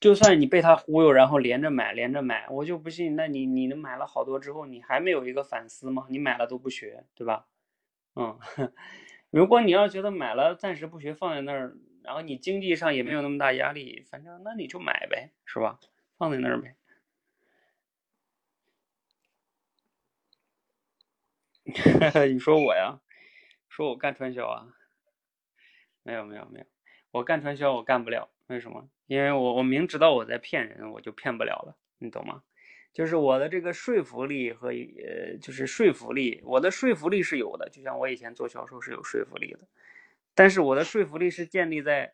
[0.00, 6.06] 就算你被他忽悠，然后连着买，连着买，我就不信，那你你能买了好多之后，你还没有一个反思吗？
[6.10, 7.46] 你买了都不学，对吧？
[8.16, 8.38] 嗯，
[9.32, 11.74] 如果你要觉得买了暂时不学，放在那儿。
[12.04, 15.78] 然后你经济上也没有那么大压力，反正那你就买呗，是吧？
[16.18, 16.76] 放在那儿呗。
[22.32, 23.00] 你说我呀？
[23.68, 24.66] 说我干传销啊？
[26.02, 26.66] 没有没有没有，
[27.12, 28.88] 我干传销我干不了，为什么？
[29.06, 32.42] 因为我我明知道我在骗人，我就骗不了了，你懂吗？
[32.92, 39.60] 就是我的这个说服力和呃，就是说服力，我的说服力是有的，就像我以前做销售是有说服力的，
[40.34, 42.12] 但是我的说服力是建立在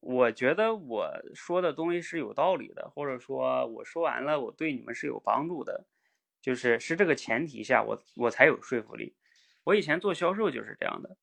[0.00, 5.86] 我觉得我说的东西是有道理的，或者说我说完了我对你们是有帮助的，
[6.40, 9.14] 就是是这个前提下我我才有说服力。
[9.64, 11.16] 我以前做销售就是这样的，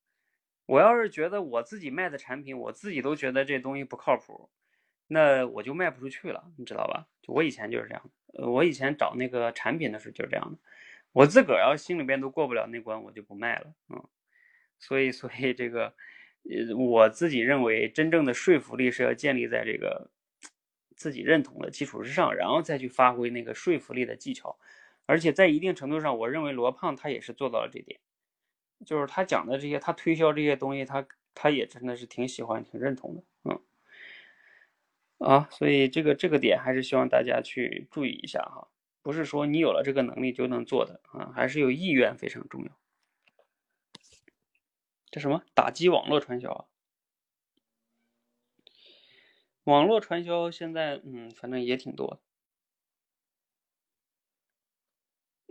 [0.65, 4.49] 我要是觉得我自己卖的产品，我自己都觉得这东西不靠谱，
[5.07, 7.05] 那我就卖不出去了，你知道吧？
[7.21, 8.11] 就我以前就是这样。
[8.33, 10.57] 呃，我以前找那个产品的时候就是这样的，
[11.13, 14.03] 我自个儿要心里边都过不了那关，我就不卖了，嗯，
[14.77, 15.93] 所以，所以这个，
[16.43, 20.09] 呃，我自己认为真正的说服力是要建立在这个
[20.95, 24.57] 自己认同的基础之上，然后再去发挥那个说服力的技巧，
[25.05, 27.99] 而且在一定程度上，我认为罗胖他也是做到了这点，
[28.85, 33.61] 就是他讲的这些，他推销这些东西，他他也真的是挺喜欢、挺认同的，嗯。
[35.19, 38.67] 啊，所以这个这个点还是希望大家去注意一下哈，
[39.01, 42.71] 不是说你有了这个能力就能做的啊，还是有意愿非常重要。
[45.09, 46.65] 这什么打击网络传销啊？
[49.63, 52.19] 网络传销现在嗯，反正也挺多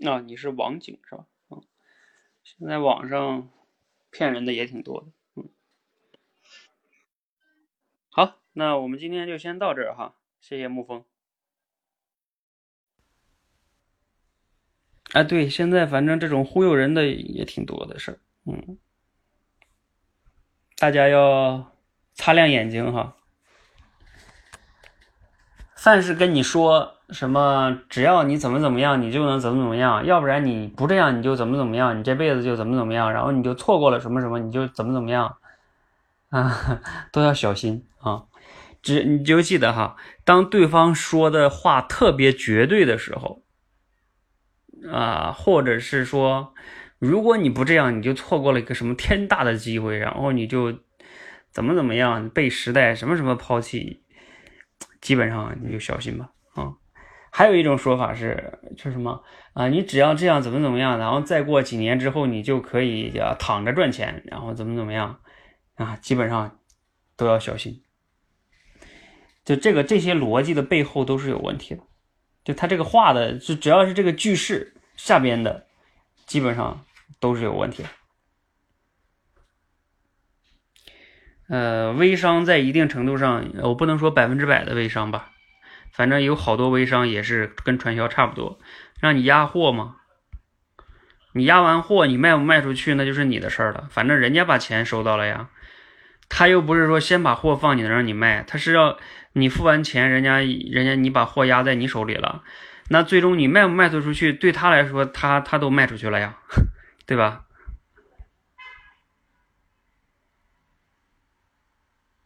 [0.00, 0.10] 的。
[0.10, 1.26] 啊，你是网警是吧？
[1.50, 1.62] 嗯，
[2.42, 3.50] 现在网上
[4.10, 5.06] 骗人的也挺多的。
[5.36, 5.48] 嗯，
[8.10, 8.40] 好。
[8.54, 11.04] 那我们今天就先到这儿哈，谢谢沐风。
[15.12, 18.78] 哎，对，现在反正这种忽悠人的也挺多的事儿，嗯，
[20.76, 21.72] 大家要
[22.14, 23.16] 擦亮眼睛哈。
[25.76, 35.36] 凡是跟你说什么，只要你怎么怎么样，你就能怎么怎么样，要不然你不这样，你就怎么怎么样，你这辈子就怎么怎么样，然后你就错过了什么什么，你就怎么怎么样，
[36.30, 36.80] 啊，
[37.12, 38.26] 都要小心啊。
[38.84, 39.96] 只你就记得哈，
[40.26, 43.42] 当对方说的话特别绝对的时候，
[44.92, 46.52] 啊，或者是说，
[46.98, 50.80] 如果你不这样，你就错过了一个什么天大的机会，然后你就
[51.50, 54.02] 怎么怎么样被时代什么什么抛弃，
[55.00, 56.74] 基本上你就小心吧啊。
[57.32, 59.24] 还有一种说法是，是什么
[59.54, 59.68] 啊？
[59.68, 65.20] 你只要这样怎么怎么样，然后再过几年之后，你就可以啊躺着赚钱，然后怎么怎么样
[65.76, 65.96] 啊？
[65.96, 66.58] 基本上
[67.16, 67.80] 都要小心。
[69.44, 71.82] 就这个这些逻辑的背后都是有问题的，
[72.44, 75.66] 就他这个话的，就只要是这个句式下边的，
[76.24, 76.82] 基本上
[77.20, 77.88] 都是有问题的。
[81.50, 85.32] 呃，微商在一定程度上，我不能说百分之百的微商吧，
[85.92, 88.58] 反正有好多微商也是跟传销差不多，
[88.98, 89.96] 让你压货嘛，
[91.34, 95.50] 你压完货你卖不卖出去那就是你的事儿了，反正人家把钱收到了呀，
[96.30, 98.96] 他又不是说先把货放你那让你卖，他是要。
[99.34, 102.42] 你付完钱，人家人家你把货压在你手里了，
[102.88, 106.38] 那最终你卖不卖得出去，对他来说，他他都卖出去了呀，
[107.04, 107.44] 对吧？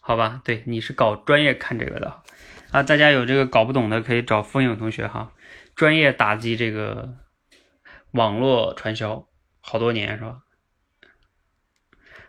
[0.00, 2.22] 好吧，对，你是搞专业看这个的
[2.70, 5.32] 啊，大家有这个搞不懂的可以找风影同学哈，
[5.74, 7.16] 专业打击这个
[8.10, 9.26] 网络传销
[9.60, 10.42] 好多年是吧？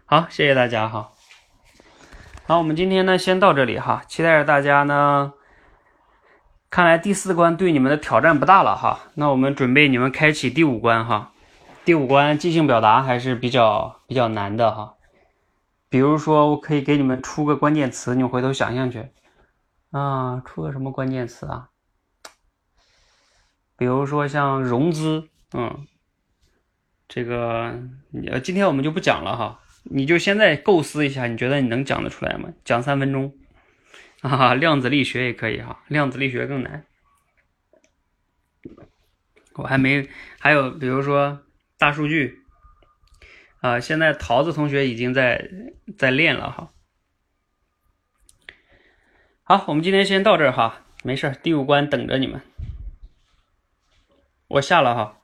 [0.06, 1.12] 好，谢谢大家哈。
[2.50, 5.34] 好，我们今天呢先到这里哈，期待着大家呢。
[6.72, 11.32] 看来第四关对你们的挑战不大了哈，那我们准备你们开启第五关哈。
[11.86, 14.96] 第五关即兴表达还是比较比较难的哈。
[15.90, 19.12] 比如说，我可以给你们出个关键词，你们回头想想去
[19.92, 21.70] 啊，出个什么关键词啊？
[23.78, 25.86] 比如说像融资，嗯，
[27.08, 27.76] 这个
[28.32, 29.60] 呃，今天我们就不讲了哈。
[29.84, 32.50] 你就现在构思一下，你觉得你能讲得出来吗？
[32.64, 33.34] 讲三分钟，
[34.22, 36.86] 啊，量子力学也可以哈，量子力学更难。
[39.56, 40.08] 我还没，
[40.40, 41.44] 还有比如说
[41.78, 42.44] 大数据，
[43.62, 45.50] 啊，现在桃子同学已经在
[45.98, 46.72] 在练了哈。
[49.44, 52.42] 好，我们今天先到这儿哈，没事第五关等着你们，
[54.48, 55.19] 我下了哈。